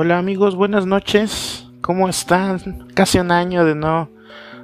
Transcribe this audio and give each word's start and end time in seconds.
Hola 0.00 0.18
amigos, 0.18 0.54
buenas 0.54 0.86
noches. 0.86 1.66
¿Cómo 1.80 2.08
están? 2.08 2.86
Casi 2.94 3.18
un 3.18 3.32
año 3.32 3.64
de 3.64 3.74
no 3.74 4.08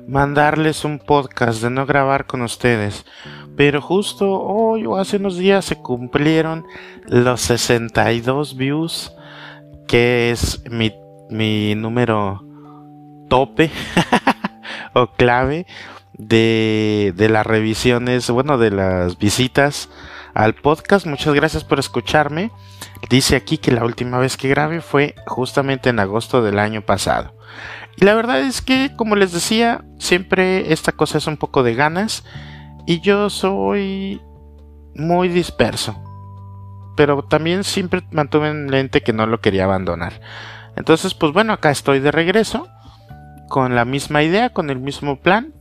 mandarles 0.06 0.84
un 0.84 1.00
podcast, 1.00 1.60
de 1.60 1.70
no 1.70 1.86
grabar 1.86 2.27
con 2.27 2.42
ustedes. 2.42 3.04
Pero 3.56 3.82
justo 3.82 4.30
hoy 4.30 4.86
o 4.86 4.96
hace 4.96 5.16
unos 5.16 5.36
días 5.36 5.64
se 5.64 5.74
cumplieron 5.74 6.64
los 7.09 7.41
62 7.41 8.56
views, 8.56 9.12
que 9.88 10.30
es 10.30 10.62
mi, 10.70 10.95
mi 11.30 11.74
número 11.74 12.45
tope 13.28 13.73
o 14.95 15.09
clave 15.09 15.66
de, 16.12 17.12
de 17.16 17.28
las 17.28 17.45
revisiones, 17.45 18.30
bueno, 18.30 18.56
de 18.56 18.70
las 18.70 19.19
visitas 19.19 19.88
al 20.34 20.55
podcast. 20.55 21.06
Muchas 21.06 21.33
gracias 21.34 21.65
por 21.65 21.79
escucharme. 21.79 22.51
Dice 23.09 23.37
aquí 23.37 23.59
que 23.59 23.73
la 23.73 23.84
última 23.84 24.19
vez 24.19 24.37
que 24.37 24.48
grabé 24.48 24.80
fue 24.80 25.15
justamente 25.27 25.91
en 25.91 26.01
agosto 26.01 26.42
del 26.42 26.59
año 26.59 26.83
pasado. 26.83 27.34
Y 27.97 28.05
la 28.05 28.15
verdad 28.15 28.41
es 28.41 28.61
que, 28.61 28.92
como 28.97 29.16
les 29.16 29.33
decía, 29.33 29.84
siempre 29.98 30.73
esta 30.73 30.92
cosa 30.92 31.19
es 31.19 31.27
un 31.27 31.37
poco 31.37 31.62
de 31.62 31.75
ganas. 31.75 32.25
Y 32.87 33.01
yo 33.01 33.30
soy 33.30 34.20
muy 34.95 35.28
disperso. 35.28 36.01
Pero 36.97 37.23
también 37.23 37.64
siempre 37.64 38.03
mantuve 38.11 38.51
en 38.51 38.66
mente 38.66 39.03
que 39.03 39.12
no 39.12 39.27
lo 39.27 39.41
quería 39.41 39.64
abandonar. 39.64 40.20
Entonces, 40.77 41.14
pues 41.14 41.33
bueno, 41.33 41.53
acá 41.53 41.70
estoy 41.70 42.01
de 42.01 42.11
regreso. 42.11 42.69
Con 43.48 43.75
la 43.75 43.84
misma 43.84 44.23
idea, 44.23 44.51
con 44.51 44.70
el 44.70 44.80
mismo 44.80 45.20
plan. 45.20 45.55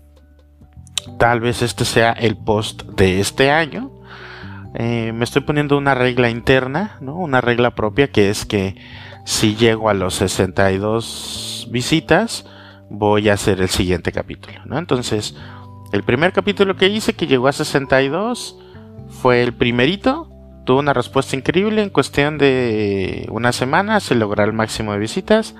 Tal 1.20 1.42
vez 1.42 1.62
este 1.62 1.86
sea 1.86 2.12
el 2.14 2.38
post 2.38 2.84
de 2.84 3.20
este 3.20 3.52
año. 3.52 3.92
Eh, 4.76 5.12
me 5.14 5.24
estoy 5.24 5.42
poniendo 5.44 5.78
una 5.78 5.94
regla 5.94 6.30
interna, 6.30 6.98
¿no? 7.00 7.16
Una 7.16 7.42
regla 7.42 7.76
propia 7.76 8.12
que 8.12 8.30
es 8.30 8.46
que 8.46 8.76
si 9.26 9.56
llego 9.56 9.90
a 9.90 9.94
los 9.94 10.16
62 10.16 11.68
visitas, 11.72 12.46
voy 12.90 13.30
a 13.30 13.34
hacer 13.34 13.62
el 13.62 13.70
siguiente 13.70 14.12
capítulo, 14.12 14.60
¿no? 14.66 14.78
Entonces, 14.78 15.36
el 15.92 16.04
primer 16.04 16.34
capítulo 16.34 16.76
que 16.76 16.88
hice, 16.88 17.14
que 17.14 17.28
llegó 17.28 17.48
a 17.48 17.54
62, 17.54 18.60
fue 19.10 19.44
el 19.44 19.54
primerito. 19.54 20.30
Tuvo 20.66 20.80
una 20.80 20.94
respuesta 20.94 21.36
increíble. 21.36 21.84
En 21.84 21.90
cuestión 21.90 22.38
de 22.38 23.28
una 23.30 23.52
semana 23.52 24.00
se 24.00 24.16
logró 24.16 24.44
el 24.44 24.54
máximo 24.54 24.94
de 24.94 25.00
visitas. 25.00 25.56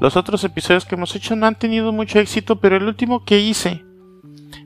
Los 0.00 0.16
otros 0.16 0.44
episodios 0.44 0.84
que 0.84 0.94
hemos 0.94 1.14
hecho 1.14 1.36
no 1.36 1.46
han 1.46 1.56
tenido 1.56 1.92
mucho 1.92 2.18
éxito, 2.18 2.60
pero 2.60 2.76
el 2.76 2.84
último 2.84 3.24
que 3.24 3.40
hice, 3.40 3.84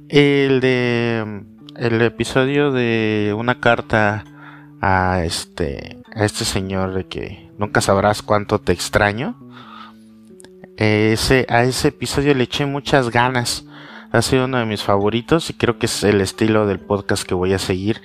el 0.08 0.60
de 0.60 1.44
el 1.80 2.02
episodio 2.02 2.72
de 2.72 3.34
una 3.34 3.58
carta 3.58 4.24
a 4.82 5.22
este 5.24 5.96
a 6.14 6.26
este 6.26 6.44
señor 6.44 6.92
de 6.92 7.06
que 7.06 7.50
nunca 7.56 7.80
sabrás 7.80 8.22
cuánto 8.22 8.58
te 8.58 8.72
extraño. 8.72 9.34
Ese, 10.76 11.46
a 11.48 11.62
ese 11.64 11.88
episodio 11.88 12.34
le 12.34 12.44
eché 12.44 12.66
muchas 12.66 13.10
ganas. 13.10 13.64
Ha 14.12 14.20
sido 14.22 14.44
uno 14.44 14.58
de 14.58 14.66
mis 14.66 14.82
favoritos 14.82 15.48
y 15.48 15.54
creo 15.54 15.78
que 15.78 15.86
es 15.86 16.04
el 16.04 16.20
estilo 16.20 16.66
del 16.66 16.80
podcast 16.80 17.24
que 17.24 17.34
voy 17.34 17.54
a 17.54 17.58
seguir. 17.58 18.02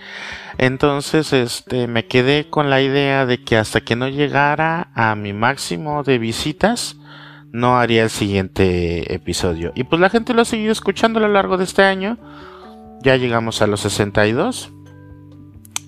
Entonces, 0.58 1.34
este, 1.34 1.88
me 1.88 2.06
quedé 2.06 2.50
con 2.50 2.70
la 2.70 2.82
idea 2.82 3.26
de 3.26 3.44
que 3.44 3.58
hasta 3.58 3.82
que 3.82 3.96
no 3.96 4.08
llegara 4.08 4.90
a 4.94 5.16
mi 5.16 5.34
máximo 5.34 6.04
de 6.04 6.20
visitas, 6.20 6.96
no 7.52 7.78
haría 7.78 8.04
el 8.04 8.10
siguiente 8.10 9.14
episodio. 9.14 9.72
Y 9.76 9.86
pues 9.86 10.00
la 10.00 10.10
gente 10.10 10.34
lo 10.34 10.44
ha 10.44 10.46
seguido 10.46 10.72
escuchando 10.72 11.20
a 11.20 11.24
lo 11.24 11.30
largo 11.30 11.58
de 11.58 11.64
este 11.64 11.84
año 11.84 12.18
ya 13.06 13.18
llegamos 13.18 13.62
a 13.62 13.68
los 13.68 13.82
62 13.82 14.74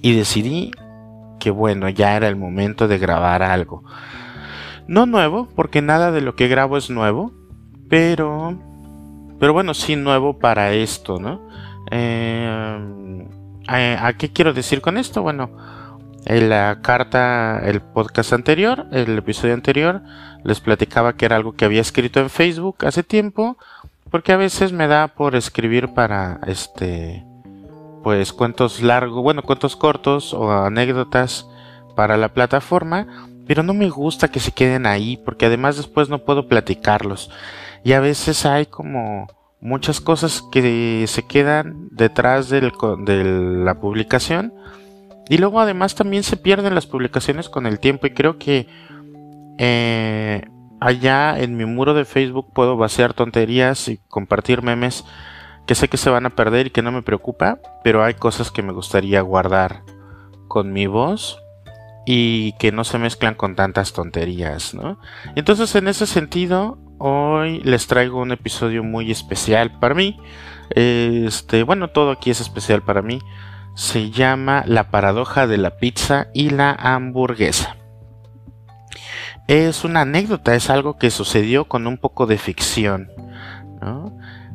y 0.03 0.15
decidí 0.15 0.71
que 1.39 1.49
bueno, 1.49 1.89
ya 1.89 2.15
era 2.15 2.27
el 2.27 2.35
momento 2.35 2.87
de 2.87 2.99
grabar 2.99 3.41
algo. 3.41 3.83
No 4.87 5.07
nuevo, 5.07 5.47
porque 5.55 5.81
nada 5.81 6.11
de 6.11 6.21
lo 6.21 6.35
que 6.35 6.47
grabo 6.47 6.77
es 6.77 6.91
nuevo, 6.91 7.33
pero 7.89 8.55
pero 9.39 9.51
bueno, 9.51 9.73
sí 9.73 9.95
nuevo 9.95 10.37
para 10.37 10.73
esto, 10.73 11.19
¿no? 11.19 11.41
Eh, 11.89 13.27
¿A 13.67 14.13
qué 14.13 14.31
quiero 14.31 14.53
decir 14.53 14.81
con 14.81 14.97
esto? 14.97 15.23
Bueno, 15.23 15.49
en 16.25 16.49
la 16.49 16.81
carta, 16.83 17.61
el 17.63 17.81
podcast 17.81 18.31
anterior, 18.33 18.85
el 18.91 19.17
episodio 19.17 19.55
anterior, 19.55 20.03
les 20.43 20.59
platicaba 20.59 21.13
que 21.13 21.25
era 21.25 21.35
algo 21.35 21.53
que 21.53 21.65
había 21.65 21.81
escrito 21.81 22.19
en 22.19 22.29
Facebook 22.29 22.85
hace 22.85 23.01
tiempo, 23.01 23.57
porque 24.09 24.31
a 24.31 24.37
veces 24.37 24.71
me 24.71 24.87
da 24.87 25.07
por 25.07 25.35
escribir 25.35 25.93
para 25.93 26.39
este 26.47 27.25
pues 28.03 28.31
cuentos 28.31 28.81
largos, 28.81 29.21
bueno, 29.21 29.41
cuentos 29.41 29.75
cortos 29.75 30.33
o 30.33 30.51
anécdotas 30.51 31.45
para 31.95 32.15
la 32.15 32.29
plataforma, 32.29 33.07
pero 33.47 33.63
no 33.63 33.73
me 33.73 33.89
gusta 33.89 34.29
que 34.29 34.39
se 34.39 34.51
queden 34.51 34.85
ahí 34.85 35.17
porque 35.17 35.47
además 35.47 35.77
después 35.77 36.07
no 36.07 36.19
puedo 36.19 36.47
platicarlos. 36.47 37.29
Y 37.83 37.93
a 37.93 37.99
veces 37.99 38.45
hay 38.45 38.65
como 38.65 39.27
muchas 39.59 39.99
cosas 39.99 40.43
que 40.51 41.05
se 41.07 41.25
quedan 41.25 41.89
detrás 41.91 42.49
del, 42.49 42.71
de 43.05 43.23
la 43.23 43.79
publicación 43.79 44.53
y 45.29 45.37
luego 45.37 45.59
además 45.59 45.95
también 45.95 46.23
se 46.23 46.37
pierden 46.37 46.75
las 46.75 46.85
publicaciones 46.85 47.49
con 47.49 47.65
el 47.65 47.79
tiempo 47.79 48.07
y 48.07 48.11
creo 48.11 48.37
que 48.37 48.67
eh, 49.57 50.43
allá 50.79 51.39
en 51.39 51.57
mi 51.57 51.65
muro 51.65 51.93
de 51.93 52.05
Facebook 52.05 52.51
puedo 52.53 52.77
vaciar 52.77 53.13
tonterías 53.13 53.87
y 53.87 53.99
compartir 54.09 54.61
memes 54.61 55.03
que 55.65 55.75
sé 55.75 55.89
que 55.89 55.97
se 55.97 56.09
van 56.09 56.25
a 56.25 56.31
perder 56.31 56.67
y 56.67 56.69
que 56.69 56.81
no 56.81 56.91
me 56.91 57.01
preocupa, 57.01 57.59
pero 57.83 58.03
hay 58.03 58.13
cosas 58.13 58.51
que 58.51 58.63
me 58.63 58.71
gustaría 58.71 59.21
guardar 59.21 59.83
con 60.47 60.71
mi 60.71 60.87
voz 60.87 61.39
y 62.05 62.53
que 62.53 62.71
no 62.71 62.85
se 62.85 62.97
mezclan 62.97 63.35
con 63.35 63.55
tantas 63.55 63.91
tonterías, 63.91 64.73
¿no? 64.73 64.97
Entonces 65.35 65.75
en 65.75 65.89
ese 65.89 66.07
sentido, 66.07 66.77
hoy 66.99 67.59
les 67.65 67.87
traigo 67.87 68.21
un 68.21 68.31
episodio 68.31 68.81
muy 68.81 69.11
especial 69.11 69.77
para 69.79 69.93
mí. 69.93 70.17
Este, 70.69 71.63
bueno, 71.63 71.89
todo 71.89 72.11
aquí 72.11 72.31
es 72.31 72.39
especial 72.39 72.81
para 72.81 73.01
mí. 73.01 73.19
Se 73.75 74.09
llama 74.09 74.63
La 74.65 74.89
paradoja 74.89 75.47
de 75.47 75.57
la 75.57 75.77
pizza 75.77 76.27
y 76.33 76.49
la 76.49 76.71
hamburguesa 76.71 77.75
es 79.47 79.83
una 79.83 80.01
anécdota, 80.01 80.55
es 80.55 80.69
algo 80.69 80.97
que 80.97 81.11
sucedió 81.11 81.65
con 81.65 81.87
un 81.87 81.97
poco 81.97 82.25
de 82.25 82.37
ficción. 82.37 83.09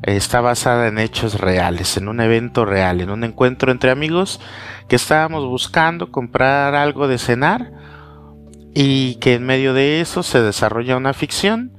Está 0.02 0.40
basada 0.40 0.88
en 0.88 0.98
hechos 0.98 1.40
reales, 1.40 1.96
en 1.96 2.08
un 2.08 2.20
evento 2.20 2.64
real, 2.64 3.00
en 3.00 3.10
un 3.10 3.22
encuentro 3.22 3.70
entre 3.70 3.90
amigos 3.90 4.40
que 4.88 4.96
estábamos 4.96 5.46
buscando 5.46 6.10
comprar 6.10 6.74
algo 6.74 7.06
de 7.06 7.18
cenar 7.18 7.72
y 8.74 9.16
que 9.16 9.34
en 9.34 9.44
medio 9.44 9.74
de 9.74 10.00
eso 10.00 10.22
se 10.22 10.42
desarrolla 10.42 10.96
una 10.96 11.12
ficción 11.12 11.72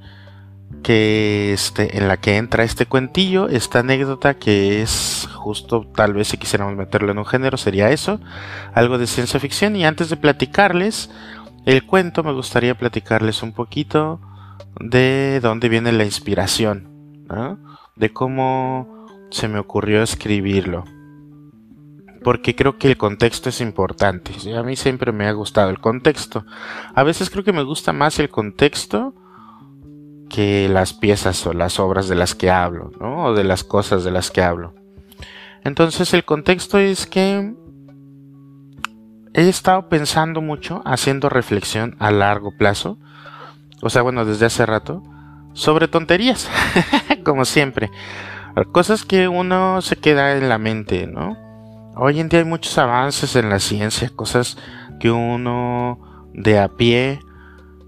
que 0.82 1.52
este, 1.52 1.98
en 1.98 2.08
la 2.08 2.18
que 2.18 2.36
entra 2.36 2.62
este 2.62 2.86
cuentillo, 2.86 3.48
esta 3.48 3.80
anécdota 3.80 4.34
que 4.34 4.82
es 4.82 5.28
justo 5.34 5.86
tal 5.94 6.12
vez 6.12 6.28
si 6.28 6.36
quisiéramos 6.36 6.76
meterlo 6.76 7.10
en 7.10 7.18
un 7.18 7.26
género 7.26 7.56
sería 7.56 7.90
eso, 7.90 8.20
algo 8.74 8.98
de 8.98 9.06
ciencia 9.06 9.40
ficción 9.40 9.76
y 9.76 9.84
antes 9.84 10.08
de 10.10 10.16
platicarles 10.16 11.10
el 11.64 11.86
cuento 11.86 12.22
me 12.22 12.32
gustaría 12.32 12.76
platicarles 12.76 13.42
un 13.42 13.52
poquito 13.52 14.20
de 14.80 15.40
dónde 15.42 15.68
viene 15.68 15.92
la 15.92 16.04
inspiración, 16.04 17.26
de 17.96 18.12
cómo 18.12 19.06
se 19.30 19.48
me 19.48 19.58
ocurrió 19.58 20.02
escribirlo. 20.02 20.84
Porque 22.22 22.54
creo 22.54 22.78
que 22.78 22.88
el 22.88 22.96
contexto 22.96 23.50
es 23.50 23.60
importante. 23.60 24.32
A 24.56 24.62
mí 24.62 24.76
siempre 24.76 25.12
me 25.12 25.26
ha 25.26 25.32
gustado 25.32 25.68
el 25.68 25.78
contexto. 25.78 26.46
A 26.94 27.02
veces 27.02 27.28
creo 27.28 27.44
que 27.44 27.52
me 27.52 27.62
gusta 27.62 27.92
más 27.92 28.18
el 28.18 28.30
contexto 28.30 29.14
que 30.30 30.68
las 30.68 30.94
piezas 30.94 31.46
o 31.46 31.52
las 31.52 31.78
obras 31.78 32.08
de 32.08 32.14
las 32.14 32.34
que 32.34 32.50
hablo, 32.50 32.90
¿no? 32.98 33.26
O 33.26 33.34
de 33.34 33.44
las 33.44 33.62
cosas 33.62 34.04
de 34.04 34.10
las 34.10 34.30
que 34.30 34.42
hablo. 34.42 34.74
Entonces 35.64 36.12
el 36.14 36.24
contexto 36.24 36.78
es 36.78 37.06
que 37.06 37.54
he 39.34 39.48
estado 39.48 39.88
pensando 39.88 40.40
mucho, 40.40 40.80
haciendo 40.84 41.28
reflexión 41.28 41.96
a 41.98 42.10
largo 42.10 42.56
plazo, 42.56 42.98
o 43.82 43.90
sea, 43.90 44.02
bueno, 44.02 44.24
desde 44.24 44.46
hace 44.46 44.64
rato, 44.64 45.02
sobre 45.52 45.88
tonterías, 45.88 46.48
como 47.24 47.44
siempre. 47.44 47.90
Cosas 48.72 49.04
que 49.04 49.28
uno 49.28 49.82
se 49.82 49.96
queda 49.96 50.36
en 50.36 50.48
la 50.48 50.58
mente, 50.58 51.06
¿no? 51.06 51.36
Hoy 51.96 52.20
en 52.20 52.28
día 52.28 52.40
hay 52.40 52.46
muchos 52.46 52.78
avances 52.78 53.36
en 53.36 53.50
la 53.50 53.58
ciencia, 53.58 54.10
cosas 54.14 54.56
que 55.00 55.10
uno 55.10 56.30
de 56.32 56.58
a 56.58 56.68
pie 56.68 57.20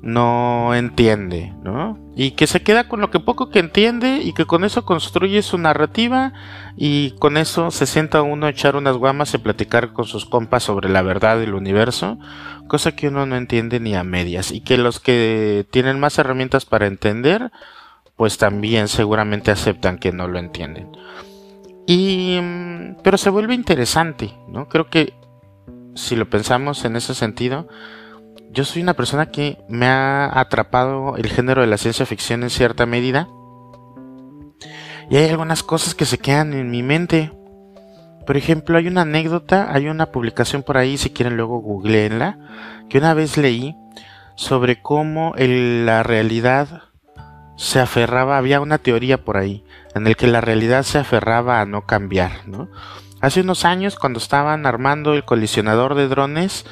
no 0.02 0.74
entiende, 0.74 1.54
¿no? 1.62 1.98
Y 2.18 2.30
que 2.30 2.46
se 2.46 2.62
queda 2.62 2.88
con 2.88 3.02
lo 3.02 3.10
que 3.10 3.20
poco 3.20 3.50
que 3.50 3.58
entiende 3.58 4.22
y 4.22 4.32
que 4.32 4.46
con 4.46 4.64
eso 4.64 4.86
construye 4.86 5.42
su 5.42 5.58
narrativa 5.58 6.32
y 6.74 7.10
con 7.18 7.36
eso 7.36 7.70
se 7.70 7.84
sienta 7.84 8.22
uno 8.22 8.46
a 8.46 8.50
echar 8.50 8.74
unas 8.74 8.96
guamas 8.96 9.34
y 9.34 9.38
platicar 9.38 9.92
con 9.92 10.06
sus 10.06 10.24
compas 10.24 10.62
sobre 10.62 10.88
la 10.88 11.02
verdad 11.02 11.38
del 11.38 11.54
universo, 11.54 12.18
cosa 12.68 12.96
que 12.96 13.08
uno 13.08 13.26
no 13.26 13.36
entiende 13.36 13.80
ni 13.80 13.94
a 13.94 14.02
medias 14.02 14.50
y 14.50 14.62
que 14.62 14.78
los 14.78 14.98
que 14.98 15.66
tienen 15.70 16.00
más 16.00 16.18
herramientas 16.18 16.64
para 16.64 16.86
entender, 16.86 17.52
pues 18.16 18.38
también 18.38 18.88
seguramente 18.88 19.50
aceptan 19.50 19.98
que 19.98 20.10
no 20.10 20.26
lo 20.26 20.38
entienden. 20.38 20.88
Y 21.86 22.38
mm, 22.40 22.96
pero 23.02 23.18
se 23.18 23.30
vuelve 23.30 23.54
interesante, 23.54 24.32
¿no? 24.48 24.68
Creo 24.68 24.88
que 24.88 25.12
si 25.94 26.16
lo 26.16 26.28
pensamos 26.28 26.84
en 26.84 26.96
ese 26.96 27.14
sentido, 27.14 27.68
yo 28.50 28.64
soy 28.64 28.82
una 28.82 28.94
persona 28.94 29.26
que 29.26 29.58
me 29.68 29.86
ha 29.86 30.38
atrapado 30.38 31.16
el 31.16 31.28
género 31.28 31.60
de 31.60 31.66
la 31.66 31.78
ciencia 31.78 32.06
ficción 32.06 32.42
en 32.42 32.50
cierta 32.50 32.86
medida. 32.86 33.28
Y 35.10 35.16
hay 35.16 35.28
algunas 35.28 35.62
cosas 35.62 35.94
que 35.94 36.04
se 36.04 36.18
quedan 36.18 36.52
en 36.52 36.70
mi 36.70 36.82
mente. 36.82 37.32
Por 38.26 38.36
ejemplo, 38.36 38.76
hay 38.76 38.88
una 38.88 39.02
anécdota, 39.02 39.72
hay 39.72 39.88
una 39.88 40.06
publicación 40.06 40.62
por 40.62 40.78
ahí, 40.78 40.96
si 40.96 41.10
quieren 41.10 41.36
luego 41.36 41.60
googleenla, 41.60 42.38
que 42.88 42.98
una 42.98 43.14
vez 43.14 43.36
leí 43.36 43.76
sobre 44.34 44.82
cómo 44.82 45.34
la 45.36 46.02
realidad 46.02 46.82
se 47.56 47.80
aferraba, 47.80 48.36
había 48.36 48.60
una 48.60 48.78
teoría 48.78 49.24
por 49.24 49.36
ahí, 49.36 49.64
en 49.94 50.06
el 50.06 50.16
que 50.16 50.26
la 50.26 50.40
realidad 50.40 50.82
se 50.82 50.98
aferraba 50.98 51.60
a 51.60 51.66
no 51.66 51.86
cambiar. 51.86 52.32
Hace 53.20 53.40
unos 53.40 53.64
años, 53.64 53.96
cuando 53.96 54.18
estaban 54.18 54.66
armando 54.66 55.14
el 55.14 55.24
colisionador 55.24 55.94
de 55.94 56.08
drones, 56.08 56.66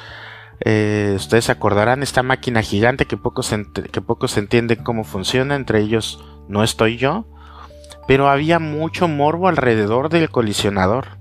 eh, 0.61 1.13
ustedes 1.15 1.49
acordarán, 1.49 2.03
esta 2.03 2.23
máquina 2.23 2.61
gigante 2.61 3.05
que 3.05 3.17
pocos, 3.17 3.53
que 3.91 4.01
pocos 4.01 4.37
entienden 4.37 4.83
cómo 4.83 5.03
funciona, 5.03 5.55
entre 5.55 5.81
ellos 5.81 6.23
no 6.47 6.63
estoy 6.63 6.97
yo, 6.97 7.25
pero 8.07 8.29
había 8.29 8.59
mucho 8.59 9.07
morbo 9.07 9.47
alrededor 9.47 10.09
del 10.09 10.29
colisionador. 10.29 11.17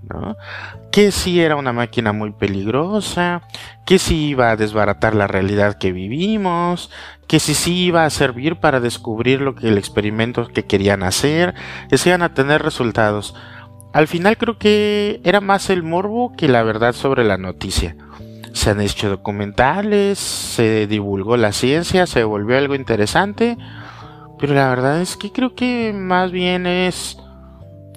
Que 0.93 1.11
si 1.11 1.41
era 1.41 1.57
una 1.57 1.73
máquina 1.73 2.13
muy 2.13 2.33
peligrosa, 2.33 3.43
que 3.87 3.99
si 3.99 4.29
iba 4.29 4.51
a 4.51 4.57
desbaratar 4.57 5.15
la 5.15 5.27
realidad 5.27 5.79
que 5.79 5.93
vivimos, 5.93 6.91
que 7.27 7.41
si 7.41 7.55
sí 7.55 7.87
iba 7.87 8.05
a 8.05 8.11
servir 8.11 8.57
para 8.57 8.81
descubrir 8.81 9.41
lo 9.41 9.55
que 9.55 9.69
el 9.69 9.79
experimento 9.79 10.47
que 10.47 10.67
querían 10.67 11.03
hacer, 11.03 11.55
que 11.89 11.99
se 11.99 12.11
iban 12.11 12.23
a 12.23 12.35
tener 12.35 12.63
resultados. 12.63 13.35
Al 13.93 14.09
final 14.09 14.37
creo 14.37 14.59
que 14.59 15.21
era 15.25 15.41
más 15.41 15.71
el 15.71 15.83
morbo 15.83 16.33
que 16.37 16.49
la 16.49 16.63
verdad 16.63 16.93
sobre 16.93 17.25
la 17.25 17.39
noticia. 17.39 17.97
Se 18.65 18.71
han 18.71 18.81
hecho 18.81 19.11
documentales, 19.11 20.19
se 20.19 20.87
divulgó 20.87 21.37
la 21.37 21.53
ciencia, 21.53 22.07
se 22.07 22.25
volvió 22.25 22.57
algo 22.57 22.75
interesante, 22.75 23.59
pero 24.39 24.55
la 24.55 24.71
verdad 24.71 25.03
es 25.03 25.19
que 25.19 25.31
creo 25.31 25.55
que 25.55 25.93
más 25.95 26.33
bien 26.33 26.67
es 26.67 27.19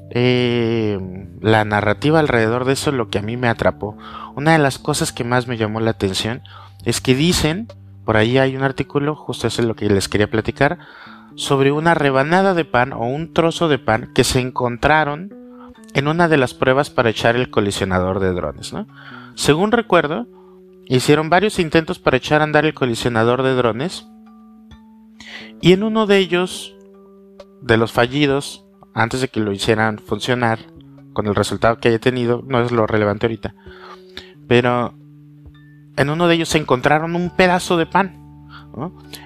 eh, 0.09 0.99
la 1.39 1.63
narrativa 1.63 2.19
alrededor 2.19 2.65
de 2.65 2.73
eso 2.73 2.91
lo 2.91 3.07
que 3.07 3.17
a 3.17 3.21
mí 3.21 3.37
me 3.37 3.47
atrapó. 3.47 3.97
Una 4.35 4.51
de 4.51 4.57
las 4.57 4.77
cosas 4.77 5.13
que 5.13 5.23
más 5.23 5.47
me 5.47 5.55
llamó 5.55 5.79
la 5.79 5.91
atención 5.91 6.41
es 6.83 6.99
que 6.99 7.15
dicen, 7.15 7.69
por 8.03 8.17
ahí 8.17 8.37
hay 8.37 8.57
un 8.57 8.63
artículo, 8.63 9.15
justo 9.15 9.47
eso 9.47 9.61
es 9.61 9.67
lo 9.69 9.75
que 9.77 9.87
les 9.87 10.09
quería 10.09 10.29
platicar, 10.29 10.79
sobre 11.35 11.71
una 11.71 11.93
rebanada 11.93 12.53
de 12.53 12.65
pan 12.65 12.91
o 12.91 13.05
un 13.05 13.33
trozo 13.33 13.69
de 13.69 13.79
pan 13.79 14.11
que 14.13 14.25
se 14.25 14.41
encontraron 14.41 15.33
en 15.93 16.09
una 16.09 16.27
de 16.27 16.35
las 16.35 16.53
pruebas 16.53 16.89
para 16.89 17.09
echar 17.09 17.37
el 17.37 17.49
colisionador 17.51 18.19
de 18.19 18.33
drones. 18.33 18.73
Según 19.35 19.71
recuerdo, 19.71 20.27
hicieron 20.89 21.29
varios 21.29 21.59
intentos 21.59 21.99
para 21.99 22.17
echar 22.17 22.41
a 22.41 22.45
andar 22.45 22.65
el 22.65 22.73
colisionador 22.73 23.43
de 23.43 23.53
drones 23.53 24.07
y 25.61 25.73
en 25.73 25.83
uno 25.83 26.05
de 26.05 26.17
ellos, 26.17 26.75
de 27.61 27.77
los 27.77 27.91
fallidos, 27.91 28.65
antes 28.93 29.21
de 29.21 29.27
que 29.27 29.39
lo 29.39 29.51
hicieran 29.51 29.99
funcionar, 29.99 30.59
con 31.13 31.25
el 31.25 31.35
resultado 31.35 31.77
que 31.79 31.87
haya 31.87 31.99
tenido, 31.99 32.43
no 32.45 32.61
es 32.61 32.71
lo 32.71 32.85
relevante 32.85 33.25
ahorita, 33.25 33.55
pero 34.47 34.93
en 35.97 36.09
uno 36.09 36.27
de 36.27 36.35
ellos 36.35 36.49
se 36.49 36.59
encontraron 36.59 37.15
un 37.15 37.31
pedazo 37.31 37.75
de 37.75 37.87
pan. 37.87 38.23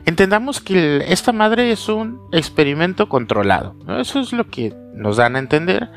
Entendamos 0.06 0.62
que 0.62 1.04
esta 1.10 1.34
madre 1.34 1.72
es 1.72 1.90
un 1.90 2.22
experimento 2.32 3.10
controlado. 3.10 3.76
Eso 4.00 4.22
es 4.22 4.32
lo 4.32 4.48
que 4.48 4.74
nos 4.96 5.18
dan 5.18 5.36
a 5.36 5.40
entender. 5.40 5.90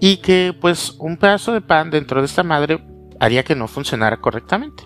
Y 0.00 0.18
que 0.18 0.54
pues 0.60 0.96
un 0.98 1.16
pedazo 1.16 1.54
de 1.54 1.62
pan 1.62 1.90
dentro 1.90 2.20
de 2.20 2.26
esta 2.26 2.42
madre 2.42 2.84
haría 3.18 3.42
que 3.42 3.56
no 3.56 3.68
funcionara 3.68 4.18
correctamente. 4.18 4.84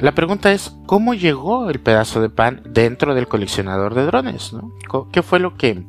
La 0.00 0.12
pregunta 0.12 0.52
es, 0.52 0.74
¿cómo 0.86 1.14
llegó 1.14 1.70
el 1.70 1.80
pedazo 1.80 2.20
de 2.20 2.28
pan 2.28 2.62
dentro 2.64 3.14
del 3.14 3.28
coleccionador 3.28 3.94
de 3.94 4.04
drones? 4.04 4.52
¿Qué 5.12 5.22
fue 5.22 5.38
lo 5.38 5.56
que 5.56 5.84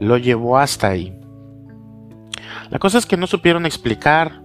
lo 0.00 0.18
llevó 0.18 0.58
hasta 0.58 0.88
ahí? 0.88 1.18
La 2.70 2.78
cosa 2.78 2.98
es 2.98 3.06
que 3.06 3.16
no 3.16 3.26
supieron 3.26 3.64
explicar, 3.64 4.42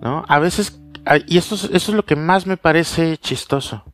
¿no? 0.00 0.24
A 0.28 0.38
veces, 0.38 0.80
y 1.26 1.36
esto, 1.36 1.56
es 1.72 1.88
lo 1.88 2.04
que 2.04 2.16
más 2.16 2.46
me 2.46 2.56
parece 2.56 3.16
chistoso. 3.16 3.84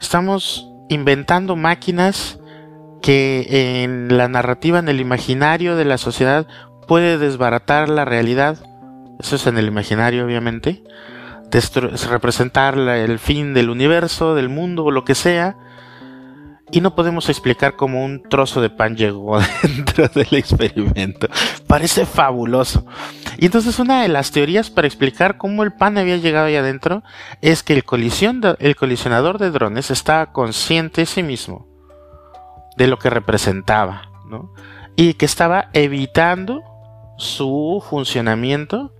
Estamos 0.00 0.66
inventando 0.88 1.56
máquinas 1.56 2.38
que 3.02 3.82
en 3.82 4.16
la 4.16 4.28
narrativa, 4.28 4.78
en 4.78 4.88
el 4.88 5.00
imaginario 5.00 5.76
de 5.76 5.84
la 5.84 5.98
sociedad, 5.98 6.46
puede 6.88 7.18
desbaratar 7.18 7.90
la 7.90 8.06
realidad. 8.06 8.58
Eso 9.20 9.36
es 9.36 9.46
en 9.46 9.58
el 9.58 9.66
imaginario, 9.66 10.24
obviamente 10.24 10.82
representar 12.08 12.78
el 12.78 13.18
fin 13.18 13.54
del 13.54 13.70
universo, 13.70 14.34
del 14.34 14.48
mundo 14.48 14.84
o 14.84 14.90
lo 14.90 15.04
que 15.04 15.14
sea, 15.14 15.56
y 16.70 16.80
no 16.80 16.94
podemos 16.94 17.28
explicar 17.28 17.76
cómo 17.76 18.04
un 18.04 18.22
trozo 18.22 18.60
de 18.60 18.70
pan 18.70 18.96
llegó 18.96 19.38
dentro 19.62 20.08
del 20.08 20.34
experimento. 20.34 21.28
Parece 21.66 22.06
fabuloso. 22.06 22.84
Y 23.38 23.46
entonces 23.46 23.78
una 23.78 24.02
de 24.02 24.08
las 24.08 24.30
teorías 24.32 24.70
para 24.70 24.86
explicar 24.86 25.36
cómo 25.36 25.62
el 25.62 25.72
pan 25.72 25.98
había 25.98 26.16
llegado 26.16 26.46
ahí 26.46 26.56
adentro 26.56 27.02
es 27.42 27.62
que 27.62 27.74
el, 27.74 27.84
el 28.58 28.76
colisionador 28.76 29.38
de 29.38 29.50
drones 29.50 29.90
estaba 29.90 30.32
consciente 30.32 31.02
de 31.02 31.06
sí 31.06 31.22
mismo 31.22 31.68
de 32.76 32.88
lo 32.88 32.98
que 32.98 33.10
representaba, 33.10 34.08
¿no? 34.26 34.52
Y 34.96 35.14
que 35.14 35.26
estaba 35.26 35.68
evitando 35.74 36.62
su 37.18 37.84
funcionamiento 37.88 38.92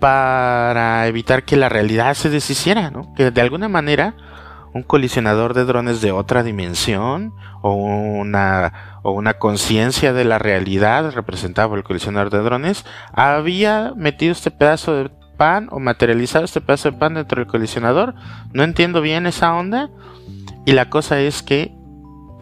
para 0.00 1.06
evitar 1.06 1.44
que 1.44 1.56
la 1.56 1.68
realidad 1.68 2.14
se 2.14 2.30
deshiciera, 2.30 2.90
¿no? 2.90 3.12
Que 3.14 3.30
de 3.30 3.40
alguna 3.40 3.68
manera 3.68 4.14
un 4.74 4.82
colisionador 4.82 5.54
de 5.54 5.64
drones 5.64 6.00
de 6.00 6.12
otra 6.12 6.42
dimensión 6.42 7.32
o 7.62 7.72
una, 7.72 9.00
o 9.02 9.12
una 9.12 9.34
conciencia 9.34 10.12
de 10.12 10.24
la 10.24 10.38
realidad 10.38 11.12
representada 11.12 11.68
por 11.68 11.78
el 11.78 11.84
colisionador 11.84 12.30
de 12.30 12.38
drones 12.38 12.84
había 13.12 13.92
metido 13.96 14.32
este 14.32 14.50
pedazo 14.50 14.94
de 14.94 15.10
pan 15.36 15.68
o 15.70 15.78
materializado 15.78 16.44
este 16.44 16.60
pedazo 16.60 16.90
de 16.90 16.98
pan 16.98 17.14
dentro 17.14 17.40
del 17.40 17.50
colisionador. 17.50 18.14
No 18.52 18.62
entiendo 18.62 19.00
bien 19.00 19.26
esa 19.26 19.54
onda. 19.54 19.88
Y 20.66 20.72
la 20.72 20.90
cosa 20.90 21.20
es 21.20 21.42
que 21.42 21.72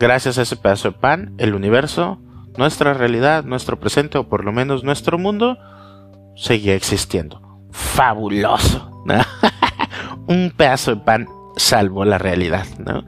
gracias 0.01 0.39
a 0.39 0.43
ese 0.43 0.57
pedazo 0.57 0.91
de 0.91 0.99
pan, 0.99 1.35
el 1.39 1.55
universo, 1.55 2.19
nuestra 2.57 2.95
realidad, 2.95 3.45
nuestro 3.45 3.79
presente 3.79 4.19
o 4.19 4.29
por 4.29 4.45
lo 4.45 4.53
menos 4.53 4.83
nuestro 4.83 5.19
mundo 5.19 5.59
seguía 6.35 6.75
existiendo 6.75 7.46
fabuloso. 7.77 9.05
un 10.27 10.53
pedazo 10.57 10.95
de 10.95 11.01
pan 11.03 11.29
salvó 11.57 12.05
la 12.05 12.19
realidad. 12.19 12.67
¿no? 12.79 13.05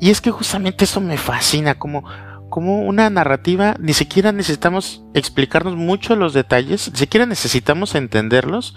Y 0.00 0.10
es 0.10 0.20
que 0.20 0.30
justamente 0.30 0.84
eso 0.84 1.00
me 1.00 1.18
fascina, 1.18 1.78
como, 1.78 2.04
como 2.50 2.80
una 2.82 3.10
narrativa, 3.10 3.76
ni 3.78 3.92
siquiera 3.92 4.32
necesitamos 4.32 5.04
explicarnos 5.14 5.76
mucho 5.76 6.16
los 6.16 6.32
detalles, 6.32 6.90
ni 6.90 6.98
siquiera 6.98 7.26
necesitamos 7.26 7.94
entenderlos 7.94 8.74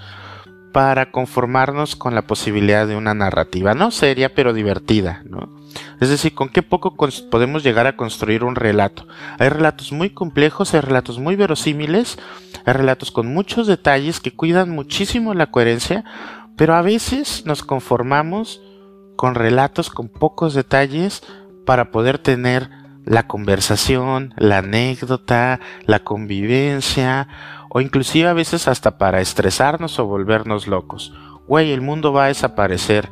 para 0.74 1.12
conformarnos 1.12 1.96
con 1.96 2.14
la 2.14 2.24
posibilidad 2.24 2.86
de 2.86 2.96
una 2.96 3.14
narrativa, 3.14 3.74
no 3.74 3.90
seria 3.90 4.36
pero 4.36 4.54
divertida, 4.54 5.24
¿no? 5.26 5.56
Es 6.00 6.10
decir, 6.10 6.34
con 6.34 6.50
qué 6.50 6.64
poco 6.64 6.96
podemos 7.30 7.64
llegar 7.64 7.88
a 7.88 7.96
construir 7.96 8.44
un 8.44 8.56
relato. 8.56 9.08
Hay 9.40 9.50
relatos 9.50 9.92
muy 9.92 10.10
complejos, 10.12 10.74
hay 10.74 10.82
relatos 10.82 11.20
muy 11.20 11.36
verosímiles, 11.36 12.18
hay 12.66 12.74
relatos 12.74 13.12
con 13.12 13.34
muchos 13.34 13.68
detalles 13.68 14.20
que 14.20 14.34
cuidan 14.34 14.70
muchísimo 14.70 15.34
la 15.34 15.52
coherencia, 15.52 16.04
pero 16.56 16.76
a 16.76 16.82
veces 16.82 17.46
nos 17.46 17.64
conformamos 17.64 18.62
con 19.16 19.36
relatos 19.36 19.90
con 19.90 20.10
pocos 20.10 20.54
detalles 20.54 21.24
para 21.66 21.92
poder 21.92 22.20
tener 22.20 22.70
la 23.06 23.28
conversación, 23.28 24.34
la 24.38 24.60
anécdota, 24.60 25.60
la 25.86 26.00
convivencia, 26.00 27.28
o 27.70 27.82
inclusive 27.82 28.28
a 28.28 28.34
veces 28.34 28.68
hasta 28.68 28.98
para 28.98 29.22
estresarnos 29.22 29.98
o 30.00 30.06
volvernos 30.06 30.68
locos. 30.68 31.14
Güey, 31.48 31.72
el 31.72 31.82
mundo 31.82 32.12
va 32.12 32.26
a 32.26 32.28
desaparecer. 32.28 33.10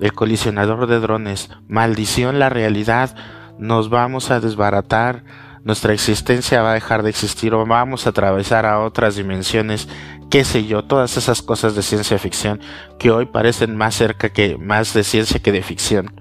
El 0.00 0.12
colisionador 0.12 0.86
de 0.86 1.00
drones, 1.00 1.50
maldición 1.68 2.38
la 2.38 2.48
realidad, 2.48 3.14
nos 3.58 3.90
vamos 3.90 4.30
a 4.30 4.40
desbaratar, 4.40 5.24
nuestra 5.64 5.92
existencia 5.92 6.62
va 6.62 6.70
a 6.70 6.74
dejar 6.74 7.02
de 7.02 7.10
existir 7.10 7.52
o 7.54 7.66
vamos 7.66 8.06
a 8.06 8.10
atravesar 8.10 8.64
a 8.64 8.80
otras 8.80 9.16
dimensiones, 9.16 9.88
qué 10.30 10.44
sé 10.44 10.64
yo, 10.66 10.84
todas 10.84 11.16
esas 11.16 11.42
cosas 11.42 11.74
de 11.74 11.82
ciencia 11.82 12.18
ficción 12.18 12.60
que 12.98 13.10
hoy 13.10 13.26
parecen 13.26 13.76
más 13.76 13.94
cerca 13.94 14.30
que 14.30 14.56
más 14.56 14.94
de 14.94 15.04
ciencia 15.04 15.40
que 15.40 15.52
de 15.52 15.62
ficción. 15.62 16.14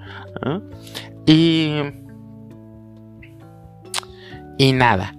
Y 1.25 1.81
y 4.59 4.73
nada. 4.73 5.15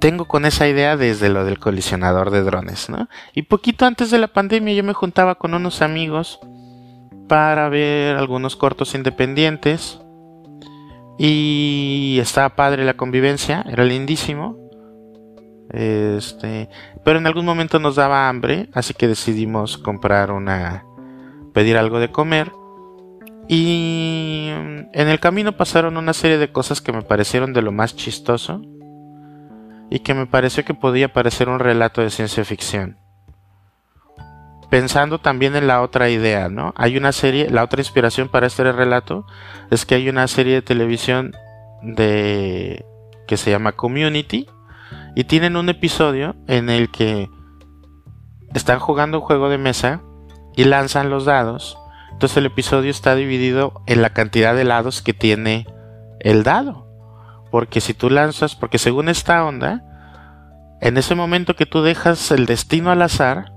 Tengo 0.00 0.24
con 0.24 0.46
esa 0.46 0.66
idea 0.66 0.96
desde 0.96 1.28
lo 1.28 1.44
del 1.44 1.58
colisionador 1.58 2.30
de 2.30 2.42
drones, 2.42 2.88
¿no? 2.88 3.08
Y 3.34 3.42
poquito 3.42 3.86
antes 3.86 4.10
de 4.10 4.18
la 4.18 4.28
pandemia 4.28 4.74
yo 4.74 4.82
me 4.82 4.94
juntaba 4.94 5.36
con 5.36 5.54
unos 5.54 5.82
amigos 5.82 6.40
para 7.28 7.68
ver 7.68 8.16
algunos 8.16 8.56
cortos 8.56 8.94
independientes 8.94 10.00
y 11.18 12.18
estaba 12.20 12.56
padre 12.56 12.84
la 12.84 12.94
convivencia, 12.94 13.64
era 13.68 13.84
lindísimo. 13.84 14.58
Este, 15.70 16.68
pero 17.04 17.18
en 17.18 17.26
algún 17.26 17.44
momento 17.44 17.78
nos 17.78 17.96
daba 17.96 18.28
hambre, 18.28 18.68
así 18.72 18.94
que 18.94 19.08
decidimos 19.08 19.78
comprar 19.78 20.30
una 20.30 20.84
pedir 21.52 21.76
algo 21.76 22.00
de 22.00 22.10
comer. 22.10 22.52
Y 23.48 24.48
en 24.48 25.08
el 25.08 25.20
camino 25.20 25.56
pasaron 25.56 25.96
una 25.96 26.14
serie 26.14 26.38
de 26.38 26.50
cosas 26.50 26.80
que 26.80 26.92
me 26.92 27.02
parecieron 27.02 27.52
de 27.52 27.62
lo 27.62 27.72
más 27.72 27.94
chistoso 27.94 28.62
y 29.90 30.00
que 30.00 30.14
me 30.14 30.26
pareció 30.26 30.64
que 30.64 30.74
podía 30.74 31.12
parecer 31.12 31.48
un 31.48 31.58
relato 31.58 32.00
de 32.00 32.10
ciencia 32.10 32.44
ficción. 32.44 33.03
Pensando 34.74 35.20
también 35.20 35.54
en 35.54 35.68
la 35.68 35.82
otra 35.82 36.10
idea, 36.10 36.48
¿no? 36.48 36.74
Hay 36.76 36.96
una 36.96 37.12
serie, 37.12 37.48
la 37.48 37.62
otra 37.62 37.80
inspiración 37.80 38.28
para 38.28 38.48
este 38.48 38.72
relato 38.72 39.24
es 39.70 39.86
que 39.86 39.94
hay 39.94 40.08
una 40.08 40.26
serie 40.26 40.54
de 40.54 40.62
televisión 40.62 41.30
de 41.80 42.84
que 43.28 43.36
se 43.36 43.52
llama 43.52 43.70
Community 43.70 44.48
y 45.14 45.22
tienen 45.22 45.54
un 45.54 45.68
episodio 45.68 46.34
en 46.48 46.70
el 46.70 46.90
que 46.90 47.30
están 48.52 48.80
jugando 48.80 49.20
un 49.20 49.24
juego 49.24 49.48
de 49.48 49.58
mesa 49.58 50.02
y 50.56 50.64
lanzan 50.64 51.08
los 51.08 51.24
dados. 51.24 51.78
Entonces 52.10 52.38
el 52.38 52.46
episodio 52.46 52.90
está 52.90 53.14
dividido 53.14 53.80
en 53.86 54.02
la 54.02 54.10
cantidad 54.10 54.56
de 54.56 54.64
lados 54.64 55.02
que 55.02 55.12
tiene 55.12 55.68
el 56.18 56.42
dado. 56.42 56.84
Porque 57.52 57.80
si 57.80 57.94
tú 57.94 58.10
lanzas, 58.10 58.56
porque 58.56 58.78
según 58.78 59.08
esta 59.08 59.44
onda, 59.44 59.84
en 60.80 60.96
ese 60.96 61.14
momento 61.14 61.54
que 61.54 61.64
tú 61.64 61.80
dejas 61.82 62.32
el 62.32 62.46
destino 62.46 62.90
al 62.90 63.02
azar, 63.02 63.53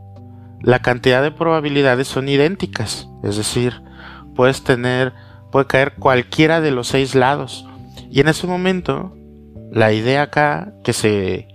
la 0.61 0.79
cantidad 0.79 1.21
de 1.21 1.31
probabilidades 1.31 2.07
son 2.07 2.29
idénticas. 2.29 3.09
Es 3.23 3.37
decir, 3.37 3.81
puedes 4.35 4.63
tener, 4.63 5.13
puede 5.51 5.67
caer 5.67 5.95
cualquiera 5.95 6.61
de 6.61 6.71
los 6.71 6.87
seis 6.87 7.15
lados. 7.15 7.67
Y 8.09 8.21
en 8.21 8.27
ese 8.27 8.47
momento, 8.47 9.15
la 9.71 9.91
idea 9.91 10.23
acá 10.23 10.73
que 10.83 10.93
se, 10.93 11.47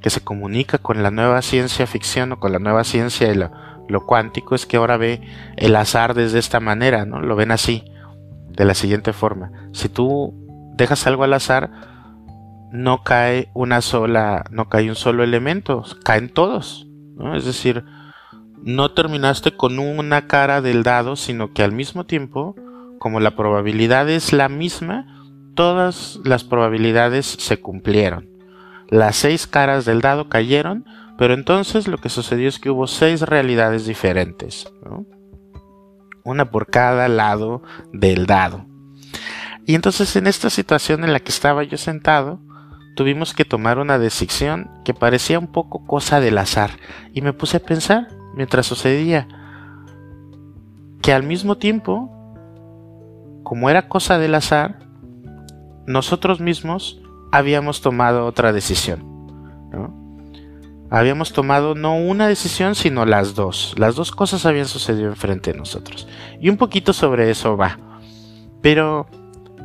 que 0.00 0.10
se 0.10 0.22
comunica 0.22 0.78
con 0.78 1.02
la 1.02 1.10
nueva 1.10 1.42
ciencia 1.42 1.86
ficción 1.86 2.32
o 2.32 2.40
con 2.40 2.52
la 2.52 2.58
nueva 2.58 2.84
ciencia 2.84 3.28
de 3.28 3.36
lo, 3.36 3.50
lo 3.88 4.06
cuántico 4.06 4.54
es 4.54 4.66
que 4.66 4.76
ahora 4.76 4.96
ve 4.96 5.20
el 5.56 5.76
azar 5.76 6.14
desde 6.14 6.38
esta 6.38 6.60
manera, 6.60 7.04
¿no? 7.04 7.20
Lo 7.20 7.36
ven 7.36 7.50
así, 7.50 7.84
de 8.48 8.64
la 8.64 8.74
siguiente 8.74 9.12
forma. 9.12 9.50
Si 9.72 9.88
tú 9.88 10.34
dejas 10.76 11.06
algo 11.06 11.24
al 11.24 11.34
azar, 11.34 11.70
no 12.72 13.02
cae 13.02 13.50
una 13.52 13.80
sola, 13.80 14.44
no 14.50 14.68
cae 14.68 14.88
un 14.88 14.94
solo 14.94 15.24
elemento, 15.24 15.84
caen 16.04 16.28
todos, 16.28 16.86
¿no? 17.16 17.36
Es 17.36 17.44
decir, 17.44 17.84
no 18.62 18.92
terminaste 18.92 19.56
con 19.56 19.78
una 19.78 20.26
cara 20.26 20.60
del 20.60 20.82
dado, 20.82 21.16
sino 21.16 21.52
que 21.52 21.62
al 21.62 21.72
mismo 21.72 22.04
tiempo, 22.04 22.54
como 22.98 23.20
la 23.20 23.36
probabilidad 23.36 24.08
es 24.08 24.32
la 24.32 24.48
misma, 24.48 25.06
todas 25.54 26.20
las 26.24 26.44
probabilidades 26.44 27.26
se 27.26 27.60
cumplieron. 27.60 28.28
Las 28.88 29.16
seis 29.16 29.46
caras 29.46 29.84
del 29.84 30.00
dado 30.00 30.28
cayeron, 30.28 30.84
pero 31.16 31.34
entonces 31.34 31.86
lo 31.86 31.98
que 31.98 32.08
sucedió 32.08 32.48
es 32.48 32.58
que 32.58 32.70
hubo 32.70 32.86
seis 32.86 33.22
realidades 33.22 33.86
diferentes, 33.86 34.72
una 36.24 36.50
por 36.50 36.66
cada 36.66 37.08
lado 37.08 37.62
del 37.92 38.26
dado. 38.26 38.66
Y 39.66 39.74
entonces 39.74 40.16
en 40.16 40.26
esta 40.26 40.50
situación 40.50 41.04
en 41.04 41.12
la 41.12 41.20
que 41.20 41.30
estaba 41.30 41.62
yo 41.62 41.78
sentado, 41.78 42.40
tuvimos 42.96 43.34
que 43.34 43.44
tomar 43.44 43.78
una 43.78 43.98
decisión 43.98 44.70
que 44.84 44.94
parecía 44.94 45.38
un 45.38 45.52
poco 45.52 45.86
cosa 45.86 46.20
del 46.20 46.38
azar, 46.38 46.70
y 47.12 47.22
me 47.22 47.32
puse 47.32 47.58
a 47.58 47.60
pensar 47.60 48.08
mientras 48.34 48.66
sucedía 48.66 49.28
que 51.02 51.12
al 51.12 51.22
mismo 51.22 51.56
tiempo, 51.56 52.10
como 53.42 53.70
era 53.70 53.88
cosa 53.88 54.18
del 54.18 54.34
azar, 54.34 54.78
nosotros 55.86 56.40
mismos 56.40 57.00
habíamos 57.32 57.80
tomado 57.80 58.26
otra 58.26 58.52
decisión. 58.52 59.10
Habíamos 60.90 61.32
tomado 61.32 61.76
no 61.76 61.96
una 61.96 62.26
decisión, 62.26 62.74
sino 62.74 63.06
las 63.06 63.36
dos. 63.36 63.74
Las 63.78 63.94
dos 63.94 64.10
cosas 64.10 64.44
habían 64.44 64.66
sucedido 64.66 65.08
enfrente 65.08 65.52
de 65.52 65.58
nosotros. 65.58 66.08
Y 66.40 66.48
un 66.48 66.56
poquito 66.56 66.92
sobre 66.92 67.30
eso 67.30 67.56
va. 67.56 67.78
Pero, 68.60 69.06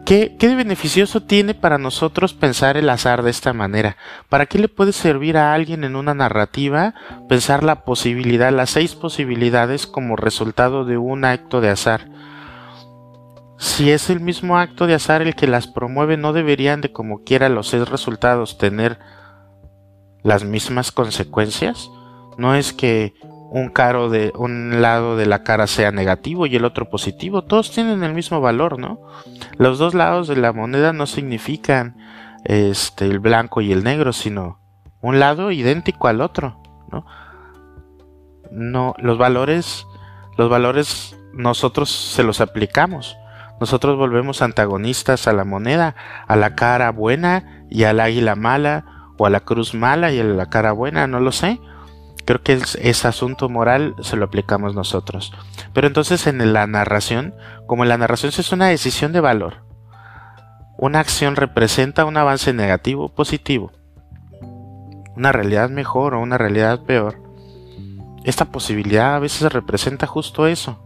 ¿qué, 0.06 0.38
¿qué 0.38 0.48
de 0.48 0.56
beneficioso 0.56 1.22
tiene 1.22 1.54
para 1.54 1.78
nosotros 1.78 2.34
pensar 2.34 2.78
el 2.78 2.90
azar 2.90 3.24
de 3.24 3.32
esta 3.32 3.54
manera? 3.54 3.98
¿Para 4.30 4.46
qué 4.46 4.60
le 4.60 4.70
puede 4.70 4.94
servir 4.94 5.38
a 5.38 5.54
alguien 5.54 5.84
en 5.84 5.96
una 5.96 6.14
narrativa 6.14 6.94
pensar 7.28 7.64
la 7.64 7.84
posibilidad, 7.84 8.54
las 8.54 8.70
seis 8.70 8.96
posibilidades 8.96 9.88
como 9.88 10.16
resultado 10.16 10.86
de 10.86 10.98
un 10.98 11.26
acto 11.26 11.60
de 11.60 11.70
azar? 11.70 12.10
Si 13.58 13.90
es 13.90 14.10
el 14.10 14.20
mismo 14.20 14.58
acto 14.58 14.86
de 14.86 14.94
azar 14.94 15.22
el 15.22 15.36
que 15.36 15.48
las 15.48 15.68
promueve, 15.68 16.18
no 16.18 16.34
deberían 16.34 16.82
de 16.82 16.92
como 16.92 17.24
quiera 17.24 17.50
los 17.50 17.70
seis 17.70 17.88
resultados 17.88 18.58
tener 18.58 19.00
las 20.24 20.44
mismas 20.44 20.92
consecuencias. 20.92 21.90
No 22.38 22.56
es 22.56 22.74
que 22.74 23.14
un 23.52 23.70
caro 23.70 24.10
de 24.10 24.32
un 24.36 24.82
lado 24.82 25.18
de 25.18 25.26
la 25.26 25.44
cara 25.44 25.68
sea 25.68 25.92
negativo 25.92 26.46
y 26.46 26.56
el 26.56 26.66
otro 26.66 26.90
positivo, 26.90 27.44
todos 27.44 27.72
tienen 27.72 28.04
el 28.04 28.14
mismo 28.14 28.42
valor, 28.42 28.80
¿no? 28.80 29.00
Los 29.58 29.78
dos 29.78 29.94
lados 29.94 30.28
de 30.28 30.36
la 30.36 30.52
moneda 30.54 30.94
no 30.94 31.06
significan 31.06 31.98
este 32.44 33.06
el 33.06 33.20
blanco 33.20 33.62
y 33.62 33.72
el 33.72 33.84
negro, 33.84 34.14
sino 34.14 34.60
un 35.02 35.20
lado 35.20 35.52
idéntico 35.52 36.08
al 36.08 36.22
otro, 36.22 36.62
¿no? 36.92 37.06
No, 38.52 38.94
los 38.98 39.18
valores 39.18 39.86
los 40.38 40.50
valores 40.50 41.18
nosotros 41.34 41.90
se 41.90 42.24
los 42.24 42.42
aplicamos 42.42 43.18
nosotros 43.60 43.98
volvemos 43.98 44.42
antagonistas 44.42 45.28
a 45.28 45.34
la 45.34 45.46
moneda, 45.46 45.96
a 46.28 46.36
la 46.36 46.56
cara 46.56 46.92
buena 46.92 47.66
y 47.70 47.84
al 47.84 48.00
águila 48.00 48.36
mala, 48.36 48.86
o 49.18 49.26
a 49.26 49.30
la 49.30 49.40
cruz 49.40 49.74
mala 49.74 50.12
y 50.12 50.20
a 50.20 50.24
la 50.24 50.48
cara 50.48 50.74
buena, 50.74 51.08
no 51.08 51.20
lo 51.22 51.32
sé. 51.32 51.62
Creo 52.26 52.42
que 52.42 52.54
ese 52.54 53.08
asunto 53.08 53.50
moral 53.50 53.96
se 54.02 54.16
lo 54.16 54.26
aplicamos 54.26 54.74
nosotros. 54.74 55.32
Pero 55.74 55.88
entonces 55.88 56.28
en 56.28 56.54
la 56.54 56.68
narración, 56.68 57.36
como 57.68 57.86
la 57.86 57.98
narración 57.98 58.32
es 58.36 58.52
una 58.52 58.68
decisión 58.68 59.12
de 59.12 59.20
valor, 59.20 59.64
una 60.78 61.00
acción 61.00 61.36
representa 61.36 62.06
un 62.06 62.18
avance 62.18 62.52
negativo 62.54 63.06
o 63.06 63.14
positivo, 63.14 63.72
una 65.16 65.32
realidad 65.32 65.70
mejor 65.70 66.14
o 66.14 66.22
una 66.22 66.38
realidad 66.38 66.82
peor, 66.82 67.22
esta 68.26 68.46
posibilidad 68.46 69.16
a 69.16 69.20
veces 69.20 69.54
representa 69.54 70.08
justo 70.08 70.48
eso 70.48 70.82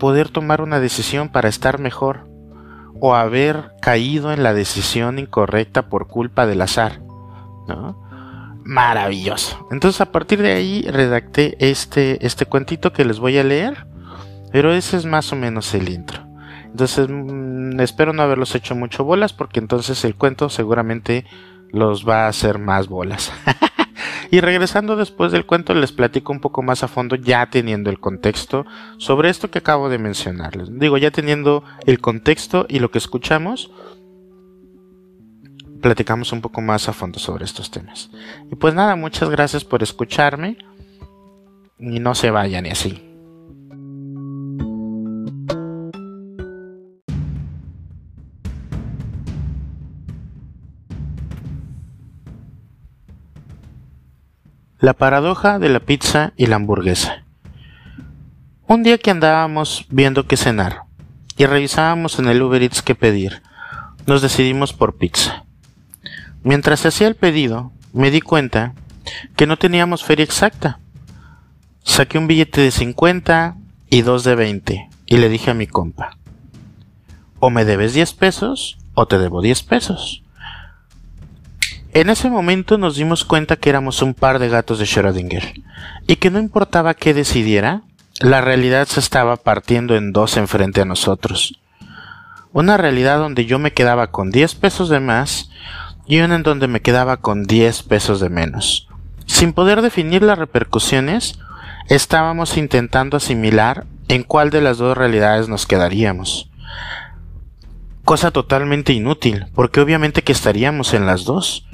poder 0.00 0.30
tomar 0.30 0.62
una 0.62 0.80
decisión 0.80 1.28
para 1.28 1.48
estar 1.48 1.78
mejor 1.78 2.26
o 3.00 3.14
haber 3.14 3.72
caído 3.80 4.32
en 4.32 4.42
la 4.42 4.52
decisión 4.52 5.20
incorrecta 5.20 5.88
por 5.88 6.08
culpa 6.08 6.46
del 6.46 6.62
azar. 6.62 7.00
¿no? 7.68 8.09
Maravilloso. 8.70 9.66
Entonces 9.72 10.00
a 10.00 10.12
partir 10.12 10.40
de 10.40 10.52
ahí 10.52 10.82
redacté 10.82 11.56
este, 11.58 12.24
este 12.24 12.46
cuentito 12.46 12.92
que 12.92 13.04
les 13.04 13.18
voy 13.18 13.36
a 13.36 13.42
leer, 13.42 13.84
pero 14.52 14.72
ese 14.72 14.96
es 14.96 15.06
más 15.06 15.32
o 15.32 15.36
menos 15.36 15.74
el 15.74 15.88
intro. 15.88 16.24
Entonces 16.66 17.08
mm, 17.10 17.80
espero 17.80 18.12
no 18.12 18.22
haberlos 18.22 18.54
hecho 18.54 18.76
mucho 18.76 19.02
bolas 19.02 19.32
porque 19.32 19.58
entonces 19.58 20.04
el 20.04 20.14
cuento 20.14 20.48
seguramente 20.48 21.24
los 21.72 22.08
va 22.08 22.26
a 22.26 22.28
hacer 22.28 22.60
más 22.60 22.86
bolas. 22.86 23.32
Y 24.32 24.40
regresando 24.40 24.94
después 24.94 25.32
del 25.32 25.44
cuento 25.44 25.74
les 25.74 25.90
platico 25.90 26.32
un 26.32 26.38
poco 26.38 26.62
más 26.62 26.84
a 26.84 26.88
fondo 26.88 27.16
ya 27.16 27.50
teniendo 27.50 27.90
el 27.90 27.98
contexto 27.98 28.64
sobre 28.96 29.28
esto 29.28 29.50
que 29.50 29.58
acabo 29.58 29.88
de 29.88 29.98
mencionarles. 29.98 30.68
Digo, 30.78 30.98
ya 30.98 31.10
teniendo 31.10 31.64
el 31.84 32.00
contexto 32.00 32.64
y 32.68 32.78
lo 32.78 32.92
que 32.92 32.98
escuchamos, 32.98 33.72
platicamos 35.80 36.32
un 36.32 36.40
poco 36.40 36.60
más 36.60 36.88
a 36.88 36.92
fondo 36.92 37.18
sobre 37.18 37.44
estos 37.44 37.70
temas. 37.70 38.10
Y 38.50 38.56
pues 38.56 38.74
nada, 38.74 38.96
muchas 38.96 39.30
gracias 39.30 39.64
por 39.64 39.82
escucharme 39.82 40.56
y 41.78 41.98
no 41.98 42.14
se 42.14 42.30
vayan 42.30 42.66
y 42.66 42.70
así. 42.70 43.06
La 54.78 54.94
paradoja 54.94 55.58
de 55.58 55.68
la 55.68 55.80
pizza 55.80 56.32
y 56.36 56.46
la 56.46 56.56
hamburguesa. 56.56 57.24
Un 58.66 58.82
día 58.82 58.96
que 58.96 59.10
andábamos 59.10 59.84
viendo 59.90 60.26
qué 60.26 60.36
cenar 60.36 60.84
y 61.36 61.44
revisábamos 61.44 62.18
en 62.18 62.28
el 62.28 62.40
Uber 62.40 62.62
Eats 62.62 62.82
qué 62.82 62.94
pedir, 62.94 63.42
nos 64.06 64.22
decidimos 64.22 64.72
por 64.72 64.96
pizza. 64.96 65.44
Mientras 66.42 66.86
hacía 66.86 67.08
el 67.08 67.16
pedido, 67.16 67.72
me 67.92 68.10
di 68.10 68.20
cuenta 68.20 68.74
que 69.36 69.46
no 69.46 69.56
teníamos 69.56 70.04
feria 70.04 70.24
exacta. 70.24 70.78
Saqué 71.82 72.18
un 72.18 72.26
billete 72.26 72.60
de 72.60 72.70
50 72.70 73.56
y 73.90 74.02
dos 74.02 74.24
de 74.24 74.34
20 74.34 74.88
y 75.06 75.16
le 75.16 75.28
dije 75.28 75.50
a 75.50 75.54
mi 75.54 75.66
compa, 75.66 76.16
o 77.40 77.50
me 77.50 77.64
debes 77.64 77.94
10 77.94 78.12
pesos 78.14 78.78
o 78.94 79.06
te 79.06 79.18
debo 79.18 79.42
10 79.42 79.62
pesos. 79.64 80.22
En 81.92 82.08
ese 82.08 82.30
momento 82.30 82.78
nos 82.78 82.94
dimos 82.94 83.24
cuenta 83.24 83.56
que 83.56 83.68
éramos 83.68 84.00
un 84.00 84.14
par 84.14 84.38
de 84.38 84.48
gatos 84.48 84.78
de 84.78 84.84
Schrödinger 84.84 85.64
y 86.06 86.16
que 86.16 86.30
no 86.30 86.38
importaba 86.38 86.94
qué 86.94 87.12
decidiera, 87.14 87.82
la 88.20 88.40
realidad 88.40 88.86
se 88.86 89.00
estaba 89.00 89.36
partiendo 89.36 89.96
en 89.96 90.12
dos 90.12 90.36
enfrente 90.36 90.80
a 90.80 90.84
nosotros. 90.84 91.58
Una 92.52 92.76
realidad 92.76 93.18
donde 93.18 93.44
yo 93.44 93.58
me 93.58 93.72
quedaba 93.72 94.12
con 94.12 94.30
10 94.30 94.54
pesos 94.56 94.88
de 94.88 95.00
más 95.00 95.50
y 96.10 96.20
una 96.20 96.34
en 96.34 96.42
donde 96.42 96.66
me 96.66 96.82
quedaba 96.82 97.18
con 97.18 97.44
10 97.44 97.84
pesos 97.84 98.18
de 98.18 98.28
menos. 98.28 98.88
Sin 99.26 99.52
poder 99.52 99.80
definir 99.80 100.24
las 100.24 100.40
repercusiones, 100.40 101.38
estábamos 101.88 102.56
intentando 102.56 103.16
asimilar 103.16 103.86
en 104.08 104.24
cuál 104.24 104.50
de 104.50 104.60
las 104.60 104.78
dos 104.78 104.98
realidades 104.98 105.48
nos 105.48 105.66
quedaríamos. 105.66 106.50
Cosa 108.04 108.32
totalmente 108.32 108.92
inútil, 108.92 109.46
porque 109.54 109.80
obviamente 109.80 110.22
que 110.22 110.32
estaríamos 110.32 110.94
en 110.94 111.06
las 111.06 111.24
dos. 111.24 111.68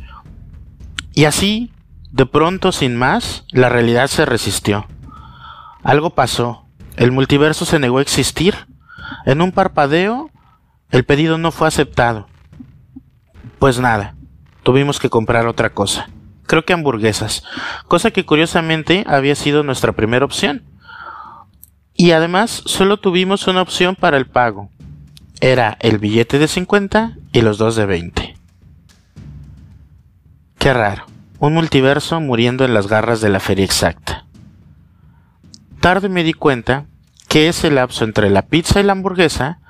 Y 1.14 1.24
así, 1.24 1.72
de 2.12 2.26
pronto, 2.26 2.72
sin 2.72 2.94
más, 2.94 3.46
la 3.52 3.70
realidad 3.70 4.08
se 4.08 4.26
resistió. 4.26 4.86
Algo 5.82 6.10
pasó. 6.10 6.66
El 6.96 7.10
multiverso 7.10 7.64
se 7.64 7.78
negó 7.78 7.98
a 7.98 8.02
existir. 8.02 8.54
En 9.24 9.40
un 9.40 9.52
parpadeo, 9.52 10.30
el 10.90 11.06
pedido 11.06 11.38
no 11.38 11.52
fue 11.52 11.68
aceptado. 11.68 12.28
Pues 13.58 13.80
nada, 13.80 14.15
tuvimos 14.66 14.98
que 14.98 15.08
comprar 15.08 15.46
otra 15.46 15.70
cosa. 15.70 16.08
Creo 16.44 16.64
que 16.64 16.72
hamburguesas, 16.72 17.44
cosa 17.86 18.10
que 18.10 18.26
curiosamente 18.26 19.04
había 19.06 19.36
sido 19.36 19.62
nuestra 19.62 19.92
primera 19.92 20.24
opción. 20.24 20.64
Y 21.94 22.10
además 22.10 22.64
solo 22.66 22.96
tuvimos 22.96 23.46
una 23.46 23.62
opción 23.62 23.94
para 23.94 24.16
el 24.16 24.26
pago. 24.26 24.68
Era 25.40 25.76
el 25.78 25.98
billete 25.98 26.40
de 26.40 26.48
50 26.48 27.16
y 27.32 27.42
los 27.42 27.58
dos 27.58 27.76
de 27.76 27.86
20. 27.86 28.34
Qué 30.58 30.72
raro, 30.72 31.06
un 31.38 31.54
multiverso 31.54 32.20
muriendo 32.20 32.64
en 32.64 32.74
las 32.74 32.88
garras 32.88 33.20
de 33.20 33.28
la 33.28 33.38
feria 33.38 33.64
exacta. 33.64 34.26
Tarde 35.80 36.08
me 36.08 36.24
di 36.24 36.32
cuenta 36.32 36.86
que 37.28 37.46
ese 37.46 37.70
lapso 37.70 38.04
entre 38.04 38.30
la 38.30 38.42
pizza 38.42 38.80
y 38.80 38.82
la 38.82 38.92
hamburguesa 38.94 39.60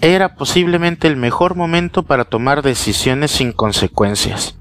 era 0.00 0.34
posiblemente 0.34 1.08
el 1.08 1.16
mejor 1.16 1.54
momento 1.54 2.02
para 2.02 2.24
tomar 2.24 2.62
decisiones 2.62 3.30
sin 3.30 3.52
consecuencias, 3.52 4.58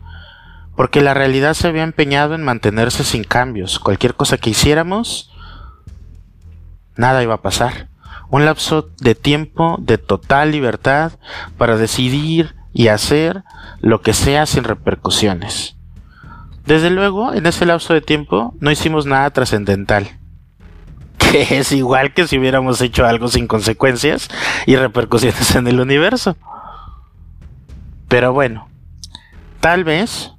porque 0.75 1.01
la 1.01 1.13
realidad 1.13 1.53
se 1.53 1.67
había 1.67 1.83
empeñado 1.83 2.35
en 2.35 2.43
mantenerse 2.43 3.03
sin 3.03 3.23
cambios. 3.23 3.79
Cualquier 3.79 4.15
cosa 4.15 4.37
que 4.37 4.49
hiciéramos, 4.51 5.31
nada 6.95 7.23
iba 7.23 7.35
a 7.35 7.41
pasar. 7.41 7.89
Un 8.29 8.45
lapso 8.45 8.89
de 8.99 9.13
tiempo 9.13 9.77
de 9.79 9.97
total 9.97 10.51
libertad 10.51 11.13
para 11.57 11.77
decidir 11.77 12.55
y 12.73 12.87
hacer 12.87 13.43
lo 13.79 14.01
que 14.01 14.13
sea 14.13 14.45
sin 14.45 14.63
repercusiones. 14.63 15.75
Desde 16.65 16.89
luego, 16.89 17.33
en 17.33 17.45
ese 17.45 17.65
lapso 17.65 17.93
de 17.93 18.01
tiempo 18.01 18.55
no 18.59 18.71
hicimos 18.71 19.05
nada 19.05 19.29
trascendental 19.29 20.19
es 21.41 21.71
igual 21.71 22.13
que 22.13 22.27
si 22.27 22.37
hubiéramos 22.37 22.81
hecho 22.81 23.05
algo 23.05 23.27
sin 23.27 23.47
consecuencias 23.47 24.29
y 24.65 24.75
repercusiones 24.75 25.55
en 25.55 25.67
el 25.67 25.79
universo. 25.79 26.37
Pero 28.07 28.33
bueno, 28.33 28.69
tal 29.59 29.83
vez 29.83 30.31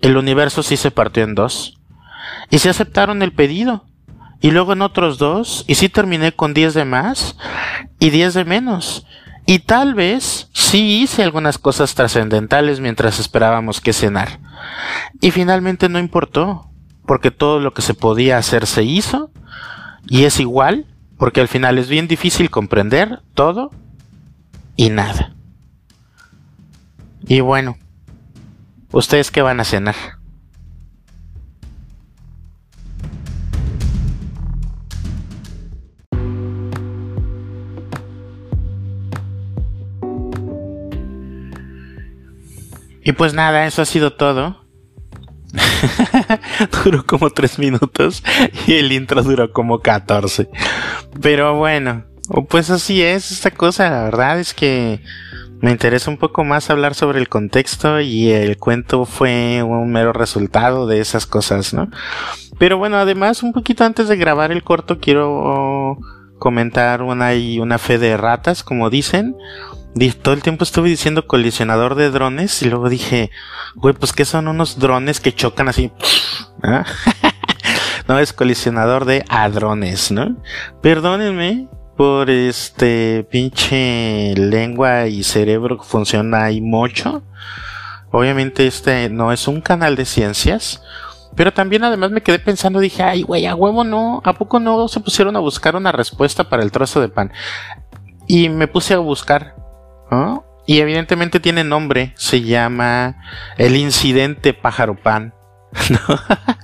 el 0.00 0.16
universo 0.16 0.62
sí 0.62 0.76
se 0.76 0.90
partió 0.90 1.24
en 1.24 1.34
dos. 1.34 1.78
Y 2.50 2.58
se 2.58 2.68
aceptaron 2.68 3.22
el 3.22 3.32
pedido. 3.32 3.84
Y 4.40 4.50
luego 4.50 4.72
en 4.72 4.82
otros 4.82 5.18
dos. 5.18 5.64
Y 5.66 5.74
sí 5.74 5.88
terminé 5.88 6.32
con 6.32 6.54
10 6.54 6.74
de 6.74 6.84
más 6.84 7.36
y 7.98 8.10
10 8.10 8.34
de 8.34 8.44
menos. 8.44 9.06
Y 9.46 9.60
tal 9.60 9.94
vez 9.94 10.50
sí 10.52 11.00
hice 11.00 11.22
algunas 11.22 11.56
cosas 11.56 11.94
trascendentales 11.94 12.80
mientras 12.80 13.18
esperábamos 13.18 13.80
que 13.80 13.94
cenar. 13.94 14.40
Y 15.22 15.30
finalmente 15.30 15.88
no 15.88 15.98
importó, 15.98 16.70
porque 17.06 17.30
todo 17.30 17.58
lo 17.58 17.72
que 17.72 17.80
se 17.80 17.94
podía 17.94 18.36
hacer 18.36 18.66
se 18.66 18.84
hizo 18.84 19.30
y 20.08 20.24
es 20.24 20.40
igual, 20.40 20.86
porque 21.18 21.40
al 21.40 21.48
final 21.48 21.78
es 21.78 21.88
bien 21.88 22.08
difícil 22.08 22.50
comprender 22.50 23.20
todo 23.34 23.70
y 24.76 24.90
nada. 24.90 25.34
Y 27.26 27.40
bueno, 27.40 27.76
¿ustedes 28.92 29.30
qué 29.30 29.42
van 29.42 29.60
a 29.60 29.64
cenar? 29.64 29.94
Y 43.02 43.12
pues 43.12 43.32
nada, 43.32 43.66
eso 43.66 43.80
ha 43.80 43.86
sido 43.86 44.12
todo. 44.12 44.67
duró 46.84 47.04
como 47.04 47.30
tres 47.30 47.58
minutos 47.58 48.22
y 48.66 48.74
el 48.74 48.92
intro 48.92 49.22
duró 49.22 49.52
como 49.52 49.80
14. 49.80 50.48
Pero 51.20 51.56
bueno, 51.56 52.04
pues 52.48 52.70
así 52.70 53.02
es 53.02 53.30
esta 53.30 53.50
cosa. 53.50 53.90
La 53.90 54.04
verdad 54.04 54.38
es 54.38 54.54
que 54.54 55.00
me 55.60 55.70
interesa 55.70 56.10
un 56.10 56.18
poco 56.18 56.44
más 56.44 56.70
hablar 56.70 56.94
sobre 56.94 57.18
el 57.18 57.28
contexto 57.28 58.00
y 58.00 58.30
el 58.30 58.58
cuento 58.58 59.04
fue 59.06 59.62
un 59.62 59.90
mero 59.90 60.12
resultado 60.12 60.86
de 60.86 61.00
esas 61.00 61.26
cosas, 61.26 61.74
¿no? 61.74 61.88
Pero 62.58 62.78
bueno, 62.78 62.96
además, 62.96 63.42
un 63.42 63.52
poquito 63.52 63.84
antes 63.84 64.08
de 64.08 64.16
grabar 64.16 64.52
el 64.52 64.62
corto, 64.62 64.98
quiero 64.98 65.98
comentar 66.38 67.02
una 67.02 67.34
y 67.34 67.58
una 67.58 67.78
fe 67.78 67.98
de 67.98 68.16
ratas, 68.16 68.62
como 68.62 68.90
dicen 68.90 69.34
todo 70.22 70.34
el 70.34 70.42
tiempo 70.42 70.64
estuve 70.64 70.88
diciendo 70.88 71.26
colisionador 71.26 71.94
de 71.94 72.10
drones 72.10 72.62
y 72.62 72.68
luego 72.68 72.88
dije, 72.88 73.30
güey, 73.74 73.94
pues 73.94 74.12
que 74.12 74.24
son 74.24 74.48
unos 74.48 74.78
drones 74.78 75.20
que 75.20 75.34
chocan 75.34 75.68
así. 75.68 75.90
¿no? 78.08 78.18
es 78.18 78.32
colisionador 78.32 79.04
de 79.04 79.24
hadrones, 79.28 80.10
¿no? 80.10 80.36
Perdónenme 80.82 81.68
por 81.96 82.30
este 82.30 83.26
pinche 83.30 84.34
lengua 84.36 85.08
y 85.08 85.24
cerebro 85.24 85.78
que 85.78 85.84
funciona 85.84 86.44
ahí 86.44 86.60
mucho. 86.60 87.22
Obviamente 88.10 88.66
este 88.66 89.10
no 89.10 89.32
es 89.32 89.48
un 89.48 89.60
canal 89.60 89.96
de 89.96 90.04
ciencias. 90.04 90.82
Pero 91.34 91.52
también 91.52 91.84
además 91.84 92.10
me 92.10 92.22
quedé 92.22 92.38
pensando, 92.38 92.80
dije, 92.80 93.02
ay, 93.02 93.22
güey, 93.22 93.46
a 93.46 93.54
huevo 93.54 93.84
no, 93.84 94.20
¿a 94.24 94.32
poco 94.32 94.58
no 94.58 94.88
se 94.88 94.98
pusieron 95.00 95.36
a 95.36 95.40
buscar 95.40 95.76
una 95.76 95.92
respuesta 95.92 96.48
para 96.48 96.62
el 96.62 96.72
trozo 96.72 97.00
de 97.00 97.08
pan? 97.08 97.32
Y 98.26 98.48
me 98.48 98.66
puse 98.66 98.94
a 98.94 98.98
buscar 98.98 99.57
y 100.66 100.80
evidentemente 100.80 101.40
tiene 101.40 101.64
nombre, 101.64 102.12
se 102.16 102.42
llama 102.42 103.16
el 103.56 103.76
incidente 103.76 104.54
pájaro 104.54 104.96
pan. 104.96 105.34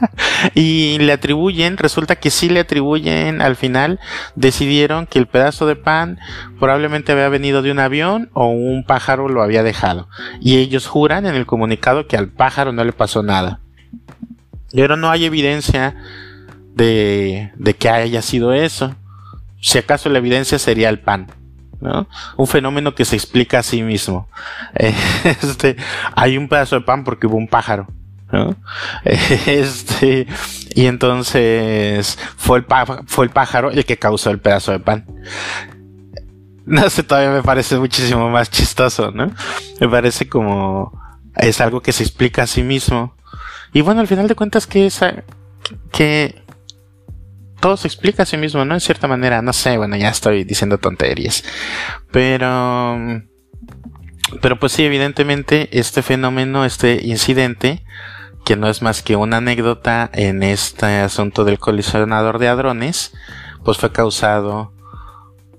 y 0.54 0.98
le 0.98 1.12
atribuyen, 1.12 1.76
resulta 1.76 2.16
que 2.16 2.30
sí 2.30 2.48
le 2.48 2.60
atribuyen 2.60 3.42
al 3.42 3.56
final, 3.56 4.00
decidieron 4.34 5.06
que 5.06 5.18
el 5.18 5.26
pedazo 5.26 5.66
de 5.66 5.76
pan 5.76 6.18
probablemente 6.58 7.12
había 7.12 7.28
venido 7.28 7.62
de 7.62 7.70
un 7.70 7.78
avión 7.78 8.30
o 8.34 8.48
un 8.48 8.84
pájaro 8.84 9.28
lo 9.28 9.42
había 9.42 9.62
dejado. 9.62 10.08
Y 10.40 10.58
ellos 10.58 10.86
juran 10.86 11.26
en 11.26 11.34
el 11.34 11.46
comunicado 11.46 12.06
que 12.06 12.16
al 12.16 12.28
pájaro 12.28 12.72
no 12.72 12.84
le 12.84 12.92
pasó 12.92 13.22
nada. 13.22 13.60
Pero 14.72 14.96
no 14.96 15.10
hay 15.10 15.24
evidencia 15.24 15.96
de, 16.74 17.52
de 17.56 17.74
que 17.74 17.88
haya 17.88 18.22
sido 18.22 18.52
eso. 18.52 18.94
Si 19.60 19.78
acaso 19.78 20.08
la 20.08 20.18
evidencia 20.18 20.58
sería 20.58 20.88
el 20.88 21.00
pan. 21.00 21.28
Un 22.36 22.46
fenómeno 22.46 22.94
que 22.94 23.04
se 23.04 23.16
explica 23.16 23.58
a 23.58 23.62
sí 23.62 23.82
mismo. 23.82 24.28
Este, 25.24 25.76
hay 26.14 26.36
un 26.36 26.48
pedazo 26.48 26.76
de 26.76 26.82
pan 26.82 27.04
porque 27.04 27.26
hubo 27.26 27.36
un 27.36 27.48
pájaro. 27.48 27.86
Este, 29.04 30.26
y 30.74 30.86
entonces 30.86 32.18
fue 32.36 32.58
el, 32.58 32.66
fue 33.06 33.26
el 33.26 33.30
pájaro 33.30 33.70
el 33.70 33.84
que 33.84 33.98
causó 33.98 34.30
el 34.30 34.40
pedazo 34.40 34.72
de 34.72 34.80
pan. 34.80 35.06
No 36.66 36.88
sé, 36.88 37.02
todavía 37.02 37.30
me 37.30 37.42
parece 37.42 37.78
muchísimo 37.78 38.30
más 38.30 38.50
chistoso, 38.50 39.10
¿no? 39.10 39.30
Me 39.80 39.88
parece 39.88 40.28
como 40.28 40.98
es 41.36 41.60
algo 41.60 41.80
que 41.80 41.92
se 41.92 42.02
explica 42.02 42.44
a 42.44 42.46
sí 42.46 42.62
mismo. 42.62 43.14
Y 43.72 43.82
bueno, 43.82 44.00
al 44.00 44.06
final 44.06 44.28
de 44.28 44.34
cuentas 44.34 44.66
que 44.66 44.86
esa 44.86 45.24
que 45.92 46.43
todo 47.64 47.78
se 47.78 47.88
explica 47.88 48.24
a 48.24 48.26
sí 48.26 48.36
mismo, 48.36 48.62
¿no? 48.66 48.74
En 48.74 48.80
cierta 48.80 49.08
manera, 49.08 49.40
no 49.40 49.54
sé, 49.54 49.78
bueno, 49.78 49.96
ya 49.96 50.10
estoy 50.10 50.44
diciendo 50.44 50.76
tonterías. 50.76 51.44
Pero... 52.12 53.22
Pero 54.42 54.58
pues 54.60 54.72
sí, 54.72 54.84
evidentemente 54.84 55.70
este 55.72 56.02
fenómeno, 56.02 56.66
este 56.66 57.00
incidente, 57.06 57.82
que 58.44 58.56
no 58.56 58.68
es 58.68 58.82
más 58.82 59.00
que 59.00 59.16
una 59.16 59.38
anécdota 59.38 60.10
en 60.12 60.42
este 60.42 60.84
asunto 61.00 61.46
del 61.46 61.58
colisionador 61.58 62.38
de 62.38 62.48
hadrones, 62.48 63.14
pues 63.64 63.78
fue 63.78 63.90
causado 63.92 64.74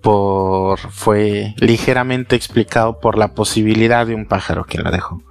por, 0.03 0.77
fue 0.77 1.55
ligeramente 1.57 2.35
explicado 2.35 2.99
por 2.99 3.17
la 3.17 3.33
posibilidad 3.33 4.05
de 4.05 4.13
un 4.13 4.27
pájaro 4.27 4.65
que 4.65 4.77
lo 4.77 4.91
dejó. 4.91 5.23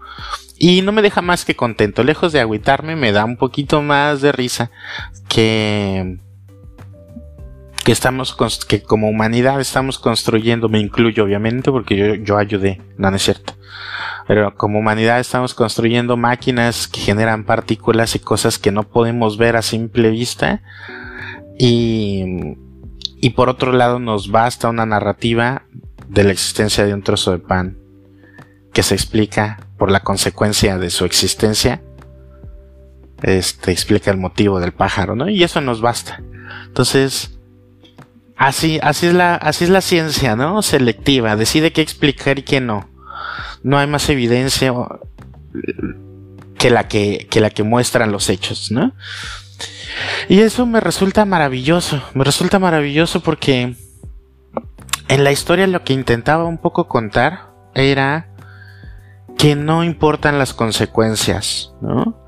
Y 0.58 0.82
no 0.82 0.90
me 0.90 1.02
deja 1.02 1.22
más 1.22 1.44
que 1.44 1.54
contento, 1.54 2.02
lejos 2.02 2.32
de 2.32 2.40
agüitarme, 2.40 2.96
me 2.96 3.12
da 3.12 3.24
un 3.24 3.36
poquito 3.36 3.80
más 3.80 4.22
de 4.22 4.32
risa 4.32 4.72
que 5.28 6.18
que 7.84 7.92
estamos 7.92 8.34
que 8.66 8.82
como 8.82 9.08
humanidad 9.08 9.60
estamos 9.60 9.98
construyendo, 9.98 10.70
me 10.70 10.80
incluyo 10.80 11.22
obviamente 11.22 11.70
porque 11.70 11.96
yo, 11.96 12.14
yo 12.14 12.38
ayudé, 12.38 12.80
no, 12.96 13.10
no 13.10 13.16
es 13.16 13.22
cierto. 13.22 13.52
Pero 14.26 14.54
como 14.56 14.78
humanidad 14.78 15.20
estamos 15.20 15.52
construyendo 15.52 16.16
máquinas 16.16 16.88
que 16.88 17.00
generan 17.00 17.44
partículas 17.44 18.14
y 18.14 18.20
cosas 18.20 18.58
que 18.58 18.72
no 18.72 18.84
podemos 18.84 19.36
ver 19.36 19.56
a 19.56 19.62
simple 19.62 20.10
vista. 20.10 20.62
Y, 21.58 22.24
y 23.20 23.30
por 23.30 23.50
otro 23.50 23.72
lado 23.72 23.98
nos 23.98 24.30
basta 24.30 24.70
una 24.70 24.86
narrativa 24.86 25.64
de 26.08 26.24
la 26.24 26.32
existencia 26.32 26.86
de 26.86 26.94
un 26.94 27.02
trozo 27.02 27.32
de 27.32 27.38
pan 27.38 27.76
que 28.72 28.82
se 28.82 28.94
explica 28.94 29.60
por 29.76 29.90
la 29.90 30.00
consecuencia 30.00 30.78
de 30.78 30.88
su 30.88 31.04
existencia. 31.04 31.82
Este 33.22 33.72
explica 33.72 34.10
el 34.10 34.16
motivo 34.16 34.58
del 34.58 34.72
pájaro, 34.72 35.14
¿no? 35.16 35.28
Y 35.28 35.42
eso 35.42 35.60
nos 35.60 35.82
basta. 35.82 36.22
Entonces, 36.66 37.33
así, 38.36 38.78
así 38.82 39.06
es 39.06 39.14
la, 39.14 39.34
así 39.34 39.64
es 39.64 39.70
la 39.70 39.80
ciencia, 39.80 40.36
¿no? 40.36 40.62
Selectiva, 40.62 41.36
decide 41.36 41.72
qué 41.72 41.80
explicar 41.80 42.38
y 42.38 42.42
qué 42.42 42.60
no. 42.60 42.88
No 43.62 43.78
hay 43.78 43.86
más 43.86 44.08
evidencia 44.08 44.72
que 46.58 46.70
la 46.70 46.88
que, 46.88 47.26
que 47.30 47.40
la 47.40 47.50
que 47.50 47.62
muestran 47.62 48.12
los 48.12 48.28
hechos, 48.28 48.70
¿no? 48.70 48.92
Y 50.28 50.40
eso 50.40 50.66
me 50.66 50.80
resulta 50.80 51.24
maravilloso, 51.24 52.02
me 52.14 52.24
resulta 52.24 52.58
maravilloso 52.58 53.20
porque 53.20 53.76
en 55.08 55.24
la 55.24 55.32
historia 55.32 55.66
lo 55.66 55.84
que 55.84 55.92
intentaba 55.92 56.44
un 56.44 56.58
poco 56.58 56.88
contar 56.88 57.52
era 57.74 58.28
que 59.36 59.54
no 59.56 59.84
importan 59.84 60.38
las 60.38 60.54
consecuencias, 60.54 61.72
¿no? 61.80 62.23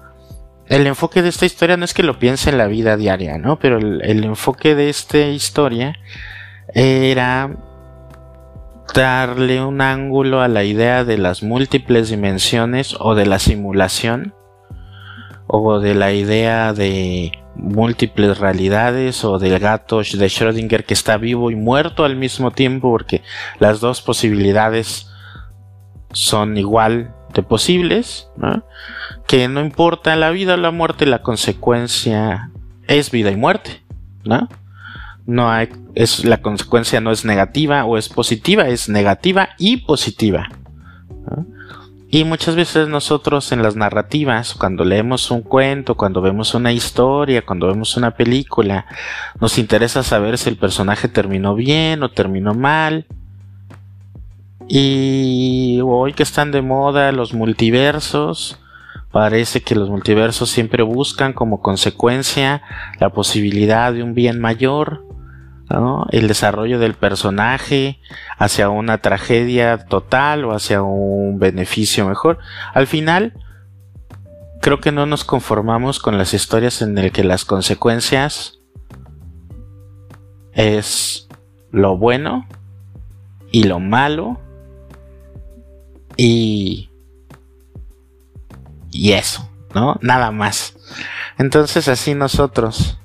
El 0.69 0.87
enfoque 0.87 1.23
de 1.23 1.29
esta 1.29 1.47
historia 1.47 1.77
no 1.77 1.85
es 1.85 1.95
que 1.95 2.03
lo 2.03 2.19
piense 2.19 2.51
en 2.51 2.59
la 2.59 2.67
vida 2.67 2.97
diaria, 2.97 3.39
¿no? 3.39 3.59
Pero 3.59 3.79
el, 3.79 4.25
enfoque 4.25 4.75
de 4.75 4.89
esta 4.89 5.19
historia 5.19 5.97
era 6.75 7.57
darle 8.95 9.63
un 9.63 9.81
ángulo 9.81 10.41
a 10.41 10.49
la 10.49 10.65
idea 10.65 11.05
de 11.05 11.19
las 11.19 11.43
múltiples 11.43 12.11
dimensiones 12.11 12.97
o 12.99 13.15
de 13.15 13.27
la 13.27 13.39
simulación 13.39 14.35
o 15.47 15.79
de 15.79 15.95
la 15.95 16.13
idea 16.13 16.73
de 16.73 17.33
múltiples 17.55 18.39
realidades 18.39 19.25
o 19.25 19.39
del 19.39 19.59
gato 19.59 19.99
de 19.99 20.27
Schrödinger 20.27 20.85
que 20.85 20.95
está 20.95 21.17
vivo 21.17 21.51
y 21.51 21.57
muerto 21.57 22.05
al 22.05 22.17
mismo 22.17 22.51
tiempo 22.51 22.91
porque 22.91 23.23
las 23.59 23.81
dos 23.81 24.03
posibilidades 24.03 25.09
son 26.13 26.57
igual 26.57 27.16
posibles, 27.43 28.29
que 29.27 29.49
no 29.49 29.61
importa 29.61 30.17
la 30.17 30.31
vida 30.31 30.55
o 30.55 30.57
la 30.57 30.71
muerte, 30.71 31.07
la 31.07 31.23
consecuencia 31.23 32.51
es 32.87 33.11
vida 33.11 33.31
y 33.31 33.37
muerte, 33.37 33.83
¿no? 34.25 34.49
No 35.27 35.51
es, 35.95 36.25
la 36.25 36.41
consecuencia 36.41 37.01
no 37.01 37.11
es 37.11 37.25
negativa 37.25 37.85
o 37.85 37.99
es 37.99 38.09
positiva, 38.09 38.69
es 38.69 38.89
negativa 38.89 39.51
y 39.59 39.79
positiva. 39.79 40.49
Y 42.09 42.23
muchas 42.25 42.55
veces 42.55 42.89
nosotros 42.89 43.51
en 43.51 43.63
las 43.63 43.75
narrativas, 43.75 44.55
cuando 44.55 44.85
leemos 44.85 45.31
un 45.33 45.43
cuento, 45.43 45.97
cuando 45.97 46.23
vemos 46.23 46.55
una 46.55 46.73
historia, 46.73 47.45
cuando 47.45 47.67
vemos 47.67 47.97
una 47.97 48.13
película, 48.13 48.87
nos 49.41 49.59
interesa 49.59 50.05
saber 50.05 50.39
si 50.39 50.49
el 50.49 50.57
personaje 50.57 51.09
terminó 51.09 51.57
bien 51.57 52.05
o 52.05 52.11
terminó 52.11 52.55
mal. 52.55 53.07
Y 54.69 55.81
hoy 55.85 56.13
que 56.13 56.23
están 56.23 56.51
de 56.51 56.63
moda 56.63 57.13
los 57.13 57.35
multiversos, 57.35 58.59
parece 59.13 59.63
que 59.63 59.75
los 59.75 59.89
multiversos 59.89 60.51
siempre 60.51 60.83
buscan 60.83 61.33
como 61.33 61.61
consecuencia 61.61 62.63
la 62.99 63.11
posibilidad 63.11 63.93
de 63.93 64.03
un 64.03 64.15
bien 64.15 64.41
mayor 64.41 65.07
el 66.11 66.29
desarrollo 66.29 66.79
del 66.79 66.95
personaje 66.95 67.99
hacia 68.39 68.69
una 68.69 68.99
tragedia 68.99 69.79
total 69.79 70.45
o 70.45 70.55
hacia 70.55 70.83
un 70.83 71.39
beneficio 71.39 72.07
mejor. 72.07 72.39
Al 72.73 72.87
final, 72.87 73.33
creo 74.63 74.81
que 74.81 74.93
no 74.93 75.07
nos 75.07 75.25
conformamos 75.25 75.99
con 75.99 76.19
las 76.19 76.35
historias 76.35 76.83
en 76.83 76.97
el 76.99 77.11
que 77.13 77.25
las 77.25 77.45
consecuencias 77.45 78.61
es 80.53 81.29
lo 81.71 81.99
bueno 81.99 82.47
y 83.51 83.65
lo 83.65 83.81
malo 83.81 84.41
y 86.17 86.91
y 88.91 89.13
eso, 89.13 89.49
¿no? 89.75 89.99
Nada 90.01 90.31
más. 90.31 90.75
Entonces 91.39 91.89
así 91.89 92.15
nosotros 92.15 92.99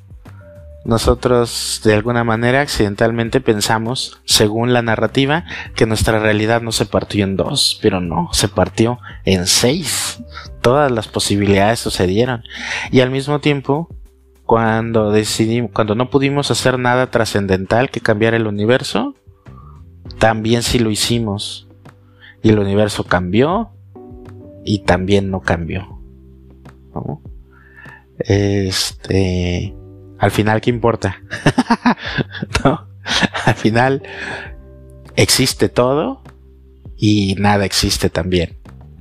nosotros 0.83 1.81
de 1.83 1.93
alguna 1.93 2.23
manera 2.23 2.61
accidentalmente 2.61 3.39
pensamos, 3.39 4.19
según 4.25 4.73
la 4.73 4.81
narrativa, 4.81 5.45
que 5.75 5.85
nuestra 5.85 6.19
realidad 6.19 6.61
no 6.61 6.71
se 6.71 6.87
partió 6.87 7.23
en 7.23 7.37
dos, 7.37 7.77
pero 7.83 8.01
no, 8.01 8.29
se 8.31 8.47
partió 8.47 8.99
en 9.23 9.45
seis. 9.45 10.23
Todas 10.61 10.91
las 10.91 11.07
posibilidades 11.07 11.79
sucedieron. 11.79 12.43
Y 12.91 13.01
al 13.01 13.11
mismo 13.11 13.39
tiempo, 13.39 13.89
cuando 14.43 15.11
decidimos, 15.11 15.71
cuando 15.71 15.93
no 15.93 16.09
pudimos 16.09 16.49
hacer 16.49 16.79
nada 16.79 17.11
trascendental 17.11 17.91
que 17.91 18.01
cambiar 18.01 18.33
el 18.33 18.47
universo, 18.47 19.13
también 20.17 20.63
sí 20.63 20.79
lo 20.79 20.89
hicimos. 20.89 21.67
Y 22.41 22.49
el 22.49 22.59
universo 22.59 23.03
cambió 23.03 23.71
y 24.65 24.79
también 24.79 25.29
no 25.29 25.41
cambió. 25.41 25.99
Este 28.19 29.75
al 30.21 30.29
final, 30.29 30.61
¿qué 30.61 30.69
importa? 30.69 31.19
¿No? 32.63 32.87
Al 33.45 33.55
final, 33.55 34.03
existe 35.15 35.67
todo 35.67 36.21
y 36.95 37.35
nada 37.39 37.65
existe 37.65 38.11
también. 38.11 38.59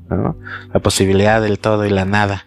¿no? 0.08 0.38
La 0.72 0.80
posibilidad 0.80 1.42
del 1.42 1.58
todo 1.58 1.84
y 1.84 1.90
la 1.90 2.06
nada. 2.06 2.46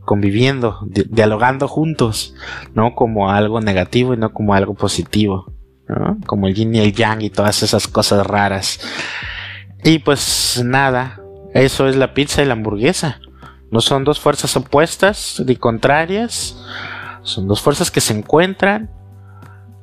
Conviviendo, 0.00 0.80
dialogando 0.88 1.68
juntos, 1.68 2.34
no 2.74 2.96
como 2.96 3.30
algo 3.30 3.60
negativo 3.60 4.14
y 4.14 4.16
no 4.16 4.32
como 4.32 4.52
algo 4.52 4.74
positivo. 4.74 5.52
¿no? 5.86 6.18
Como 6.26 6.48
el 6.48 6.54
yin 6.56 6.74
y 6.74 6.80
el 6.80 6.92
yang 6.92 7.22
y 7.22 7.30
todas 7.30 7.62
esas 7.62 7.86
cosas 7.86 8.26
raras. 8.26 8.80
Y 9.84 10.00
pues 10.00 10.62
nada, 10.64 11.20
eso 11.54 11.88
es 11.88 11.96
la 11.96 12.14
pizza 12.14 12.42
y 12.42 12.46
la 12.46 12.54
hamburguesa. 12.54 13.20
No 13.70 13.80
son 13.80 14.04
dos 14.04 14.18
fuerzas 14.18 14.56
opuestas 14.56 15.42
ni 15.44 15.56
contrarias 15.56 16.56
son 17.28 17.46
dos 17.46 17.60
fuerzas 17.60 17.90
que 17.90 18.00
se 18.00 18.16
encuentran 18.16 18.90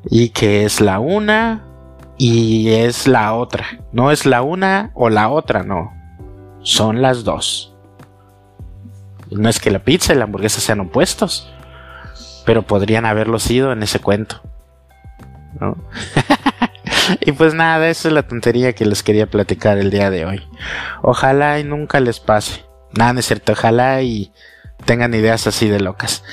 y 0.10 0.30
que 0.30 0.66
es 0.66 0.82
la 0.82 1.00
una 1.00 1.64
y 2.18 2.70
es 2.70 3.08
la 3.08 3.34
otra. 3.34 3.66
No 3.92 4.12
es 4.12 4.26
la 4.26 4.42
una 4.42 4.92
o 4.96 5.10
la 5.10 5.30
otra, 5.30 5.64
no. 5.64 5.94
Son 6.62 7.02
las 7.04 7.24
dos. 7.24 7.76
No 9.30 9.48
es 9.48 9.60
que 9.60 9.70
la 9.70 9.80
pizza 9.80 10.14
y 10.14 10.18
la 10.18 10.24
hamburguesa 10.24 10.60
sean 10.60 10.80
opuestos, 10.80 11.54
pero 12.46 12.64
podrían 12.64 13.06
haberlo 13.06 13.38
sido 13.38 13.72
en 13.72 13.84
ese 13.84 14.00
cuento. 14.00 14.42
y 17.22 17.32
pues 17.32 17.54
nada, 17.54 17.88
esa 17.90 18.08
es 18.08 18.14
la 18.14 18.28
tontería 18.28 18.74
que 18.74 18.86
les 18.86 19.04
quería 19.04 19.30
platicar 19.30 19.78
el 19.78 19.92
día 19.92 20.10
de 20.10 20.26
hoy. 20.26 20.42
Ojalá 21.02 21.60
y 21.60 21.64
nunca 21.64 22.00
les 22.00 22.20
pase. 22.20 22.66
Nada, 22.92 23.20
es 23.20 23.26
cierto, 23.26 23.52
ojalá 23.52 24.02
y 24.02 24.32
tengan 24.86 25.14
ideas 25.14 25.48
así 25.48 25.68
de 25.68 25.80
locas. 25.80 26.24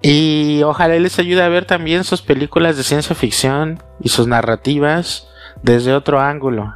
Y 0.00 0.62
ojalá 0.64 0.96
les 0.96 1.18
ayude 1.18 1.42
a 1.42 1.48
ver 1.48 1.64
también 1.64 2.04
sus 2.04 2.22
películas 2.22 2.76
de 2.76 2.82
ciencia 2.82 3.14
ficción 3.14 3.82
y 4.00 4.08
sus 4.08 4.26
narrativas 4.26 5.28
desde 5.62 5.94
otro 5.94 6.20
ángulo. 6.20 6.74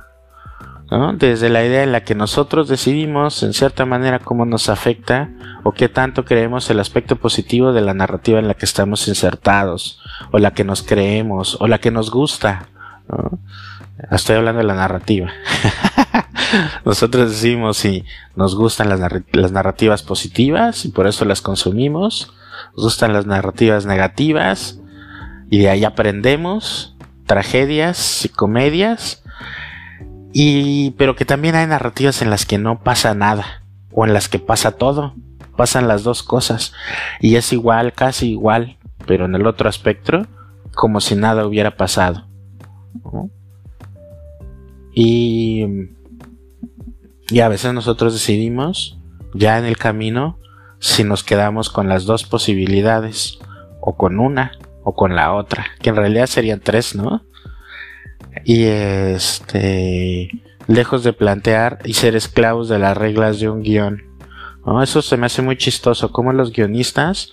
¿no? 0.91 1.13
Desde 1.15 1.49
la 1.49 1.65
idea 1.65 1.83
en 1.83 1.91
la 1.91 2.05
que 2.05 2.15
nosotros 2.15 2.69
decidimos 2.69 3.43
en 3.43 3.53
cierta 3.53 3.85
manera 3.85 4.21
cómo 4.21 4.45
nos 4.45 4.69
afecta 4.69 5.31
o 5.65 5.73
qué 5.73 5.89
tanto 5.89 6.25
creemos 6.25 6.71
el 6.71 6.79
aspecto 6.79 7.17
positivo 7.17 7.73
de 7.73 7.81
la 7.81 7.95
narrativa 7.95 8.39
en 8.39 8.47
la 8.47 8.55
que 8.55 8.65
estamos 8.65 9.09
insertados 9.09 10.01
o 10.31 10.39
la 10.39 10.53
que 10.53 10.63
nos 10.63 10.85
creemos 10.85 11.57
o 11.61 11.67
la 11.67 11.79
que 11.79 11.91
nos 11.91 12.13
gusta. 12.13 12.69
Estoy 14.11 14.37
hablando 14.37 14.59
de 14.59 14.67
la 14.67 14.75
narrativa. 14.75 15.31
nosotros 16.85 17.31
decimos 17.31 17.77
si 17.77 18.05
nos 18.35 18.55
gustan 18.55 18.89
las, 18.89 19.01
las 19.33 19.53
narrativas 19.53 20.03
positivas 20.03 20.85
y 20.85 20.89
por 20.89 21.07
eso 21.07 21.25
las 21.25 21.41
consumimos. 21.41 22.33
Nos 22.77 22.85
gustan 22.85 23.13
las 23.13 23.27
narrativas 23.27 23.87
negativas 23.87 24.81
y 25.51 25.59
de 25.59 25.71
ahí 25.71 25.85
aprendemos 25.85 26.97
tragedias 27.27 28.25
y 28.25 28.29
comedias. 28.29 29.23
Y 30.33 30.91
pero 30.93 31.17
que 31.17 31.25
también 31.25 31.55
hay 31.55 31.67
narrativas 31.67 32.21
en 32.21 32.31
las 32.31 32.45
que 32.45 32.59
no 32.59 32.81
pasa 32.81 33.15
nada 33.15 33.63
o 33.91 34.05
en 34.05 34.13
las 34.13 34.29
que 34.29 34.39
pasa 34.39 34.73
todo. 34.73 35.15
Pasan 35.57 35.89
las 35.89 36.03
dos 36.03 36.23
cosas 36.23 36.75
y 37.19 37.37
es 37.37 37.51
igual 37.55 37.95
casi 37.95 38.33
igual 38.33 38.77
pero 39.07 39.25
en 39.25 39.35
el 39.35 39.47
otro 39.47 39.69
aspecto 39.69 40.27
como 40.75 41.01
si 41.01 41.15
nada 41.15 41.47
hubiera 41.47 41.77
pasado 41.77 42.26
y 44.93 45.65
y 47.29 47.41
a 47.41 47.49
veces 47.49 47.73
nosotros 47.73 48.13
decidimos 48.13 48.99
ya 49.35 49.59
en 49.59 49.65
el 49.65 49.77
camino 49.77 50.39
si 50.79 51.05
nos 51.05 51.25
quedamos 51.25 51.71
con 51.71 51.89
las 51.89 52.05
dos 52.05 52.25
posibilidades, 52.25 53.39
o 53.81 53.97
con 53.97 54.21
una, 54.21 54.53
o 54.85 54.95
con 54.95 55.17
la 55.17 55.33
otra, 55.35 55.67
que 55.81 55.91
en 55.91 55.97
realidad 55.97 56.27
serían 56.27 56.61
tres, 56.61 56.95
¿no? 56.95 57.25
Y 58.45 58.65
este, 58.65 60.31
lejos 60.67 61.03
de 61.03 61.13
plantear 61.13 61.79
y 61.85 61.95
ser 61.95 62.15
esclavos 62.15 62.69
de 62.69 62.79
las 62.79 62.97
reglas 62.97 63.41
de 63.41 63.49
un 63.49 63.63
guion. 63.63 64.03
Eso 64.83 65.03
se 65.03 65.17
me 65.17 65.27
hace 65.27 65.43
muy 65.43 65.57
chistoso, 65.57 66.13
como 66.13 66.33
los 66.33 66.53
guionistas 66.53 67.33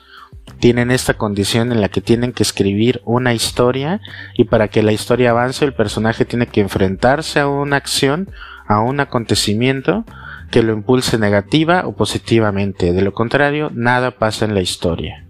tienen 0.59 0.91
esta 0.91 1.15
condición 1.15 1.71
en 1.71 1.81
la 1.81 1.89
que 1.89 2.01
tienen 2.01 2.31
que 2.31 2.43
escribir 2.43 3.01
una 3.05 3.33
historia 3.33 3.99
y 4.35 4.45
para 4.45 4.69
que 4.69 4.81
la 4.81 4.93
historia 4.93 5.31
avance 5.31 5.65
el 5.65 5.73
personaje 5.73 6.25
tiene 6.25 6.47
que 6.47 6.61
enfrentarse 6.61 7.39
a 7.39 7.47
una 7.47 7.75
acción, 7.75 8.29
a 8.67 8.79
un 8.79 8.99
acontecimiento 8.99 10.05
que 10.51 10.63
lo 10.63 10.71
impulse 10.73 11.17
negativa 11.17 11.85
o 11.85 11.95
positivamente. 11.95 12.93
De 12.93 13.01
lo 13.01 13.13
contrario, 13.13 13.71
nada 13.73 14.11
pasa 14.11 14.45
en 14.45 14.53
la 14.53 14.61
historia. 14.61 15.25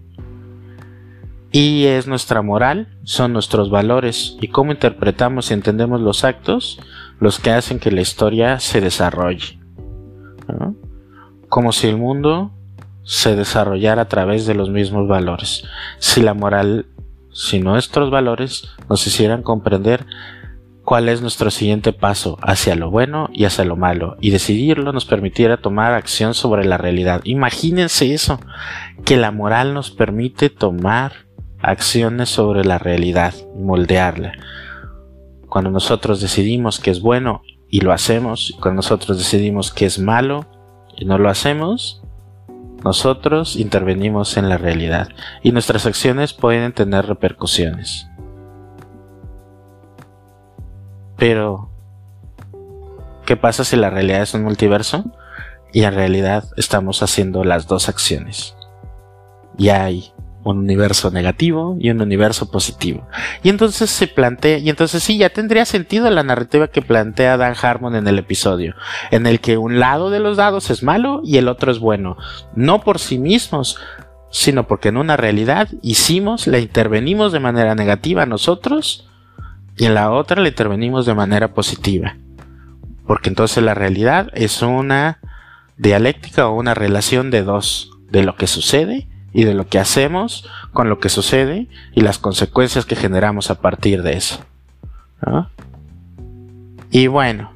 Y 1.50 1.86
es 1.86 2.06
nuestra 2.06 2.42
moral, 2.42 2.96
son 3.04 3.32
nuestros 3.32 3.70
valores 3.70 4.36
y 4.40 4.48
cómo 4.48 4.72
interpretamos 4.72 5.50
y 5.50 5.54
entendemos 5.54 6.00
los 6.00 6.24
actos 6.24 6.80
los 7.20 7.38
que 7.38 7.50
hacen 7.50 7.78
que 7.78 7.90
la 7.90 8.00
historia 8.00 8.60
se 8.60 8.80
desarrolle. 8.80 9.58
Como 11.48 11.72
si 11.72 11.88
el 11.88 11.96
mundo 11.96 12.53
se 13.04 13.36
desarrollara 13.36 14.02
a 14.02 14.08
través 14.08 14.46
de 14.46 14.54
los 14.54 14.70
mismos 14.70 15.06
valores. 15.06 15.64
Si 15.98 16.20
la 16.20 16.34
moral, 16.34 16.86
si 17.32 17.60
nuestros 17.60 18.10
valores 18.10 18.68
nos 18.88 19.06
hicieran 19.06 19.42
comprender 19.42 20.06
cuál 20.84 21.08
es 21.08 21.22
nuestro 21.22 21.50
siguiente 21.50 21.92
paso 21.92 22.38
hacia 22.42 22.76
lo 22.76 22.90
bueno 22.90 23.30
y 23.32 23.44
hacia 23.44 23.64
lo 23.64 23.76
malo 23.76 24.16
y 24.20 24.30
decidirlo 24.30 24.92
nos 24.92 25.06
permitiera 25.06 25.56
tomar 25.56 25.94
acción 25.94 26.34
sobre 26.34 26.64
la 26.64 26.76
realidad. 26.76 27.22
Imagínense 27.24 28.12
eso, 28.12 28.38
que 29.04 29.16
la 29.16 29.30
moral 29.30 29.74
nos 29.74 29.90
permite 29.90 30.50
tomar 30.50 31.12
acciones 31.60 32.28
sobre 32.28 32.64
la 32.64 32.78
realidad, 32.78 33.34
moldearla. 33.56 34.32
Cuando 35.48 35.70
nosotros 35.70 36.20
decidimos 36.20 36.78
que 36.78 36.90
es 36.90 37.00
bueno 37.00 37.42
y 37.68 37.80
lo 37.80 37.92
hacemos, 37.92 38.54
cuando 38.60 38.76
nosotros 38.76 39.18
decidimos 39.18 39.72
que 39.72 39.86
es 39.86 39.98
malo 39.98 40.46
y 40.96 41.06
no 41.06 41.16
lo 41.16 41.30
hacemos, 41.30 42.03
nosotros 42.84 43.56
intervenimos 43.56 44.36
en 44.36 44.50
la 44.50 44.58
realidad 44.58 45.08
y 45.42 45.52
nuestras 45.52 45.86
acciones 45.86 46.34
pueden 46.34 46.72
tener 46.72 47.06
repercusiones. 47.06 48.06
Pero, 51.16 51.70
¿qué 53.24 53.36
pasa 53.36 53.64
si 53.64 53.76
la 53.76 53.88
realidad 53.88 54.20
es 54.20 54.34
un 54.34 54.42
multiverso? 54.44 55.04
Y 55.72 55.84
en 55.84 55.94
realidad 55.94 56.44
estamos 56.58 57.02
haciendo 57.02 57.42
las 57.42 57.66
dos 57.66 57.88
acciones. 57.88 58.54
Y 59.56 59.70
hay 59.70 60.13
un 60.44 60.58
universo 60.58 61.10
negativo 61.10 61.76
y 61.80 61.90
un 61.90 62.00
universo 62.00 62.50
positivo. 62.50 63.08
Y 63.42 63.48
entonces 63.48 63.90
se 63.90 64.06
plantea, 64.06 64.58
y 64.58 64.68
entonces 64.68 65.02
sí, 65.02 65.18
ya 65.18 65.30
tendría 65.30 65.64
sentido 65.64 66.10
la 66.10 66.22
narrativa 66.22 66.68
que 66.68 66.82
plantea 66.82 67.36
Dan 67.36 67.54
Harmon 67.60 67.96
en 67.96 68.06
el 68.06 68.18
episodio, 68.18 68.74
en 69.10 69.26
el 69.26 69.40
que 69.40 69.56
un 69.56 69.80
lado 69.80 70.10
de 70.10 70.20
los 70.20 70.36
dados 70.36 70.70
es 70.70 70.82
malo 70.82 71.22
y 71.24 71.38
el 71.38 71.48
otro 71.48 71.72
es 71.72 71.78
bueno, 71.78 72.16
no 72.54 72.82
por 72.82 72.98
sí 72.98 73.18
mismos, 73.18 73.78
sino 74.30 74.66
porque 74.66 74.90
en 74.90 74.98
una 74.98 75.16
realidad 75.16 75.68
hicimos, 75.80 76.46
la 76.46 76.58
intervenimos 76.58 77.32
de 77.32 77.40
manera 77.40 77.74
negativa 77.74 78.26
nosotros 78.26 79.08
y 79.76 79.86
en 79.86 79.94
la 79.94 80.10
otra 80.10 80.42
la 80.42 80.48
intervenimos 80.48 81.06
de 81.06 81.14
manera 81.14 81.54
positiva. 81.54 82.16
Porque 83.06 83.28
entonces 83.28 83.62
la 83.62 83.74
realidad 83.74 84.30
es 84.34 84.62
una 84.62 85.20
dialéctica 85.76 86.48
o 86.48 86.54
una 86.54 86.74
relación 86.74 87.30
de 87.30 87.42
dos, 87.42 87.90
de 88.10 88.22
lo 88.22 88.36
que 88.36 88.46
sucede 88.46 89.08
y 89.34 89.44
de 89.44 89.52
lo 89.52 89.66
que 89.66 89.78
hacemos 89.78 90.48
con 90.72 90.88
lo 90.88 91.00
que 91.00 91.10
sucede 91.10 91.66
y 91.92 92.00
las 92.00 92.18
consecuencias 92.18 92.86
que 92.86 92.96
generamos 92.96 93.50
a 93.50 93.60
partir 93.60 94.02
de 94.02 94.16
eso. 94.16 94.38
Y 96.90 97.08
bueno, 97.08 97.52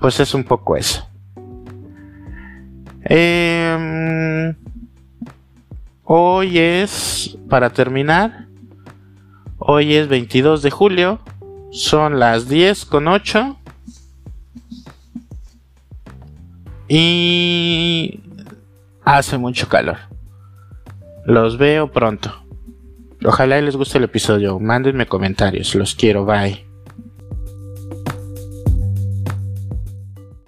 pues 0.00 0.20
es 0.20 0.32
un 0.34 0.44
poco 0.44 0.76
eso. 0.76 1.06
Em, 3.04 4.54
hoy 6.04 6.58
es, 6.58 7.36
para 7.48 7.70
terminar, 7.70 8.46
hoy 9.58 9.94
es 9.94 10.06
22 10.06 10.62
de 10.62 10.70
julio, 10.70 11.20
son 11.72 12.20
las 12.20 12.48
10 12.48 12.84
con 12.84 13.08
8. 13.08 13.58
Y 16.86 18.20
hace 19.04 19.38
mucho 19.38 19.68
calor. 19.68 20.11
Los 21.24 21.56
veo 21.56 21.92
pronto. 21.92 22.32
Ojalá 23.24 23.60
les 23.60 23.76
guste 23.76 23.98
el 23.98 24.04
episodio. 24.04 24.58
Mándenme 24.58 25.06
comentarios. 25.06 25.74
Los 25.74 25.94
quiero. 25.94 26.24
Bye. 26.24 26.71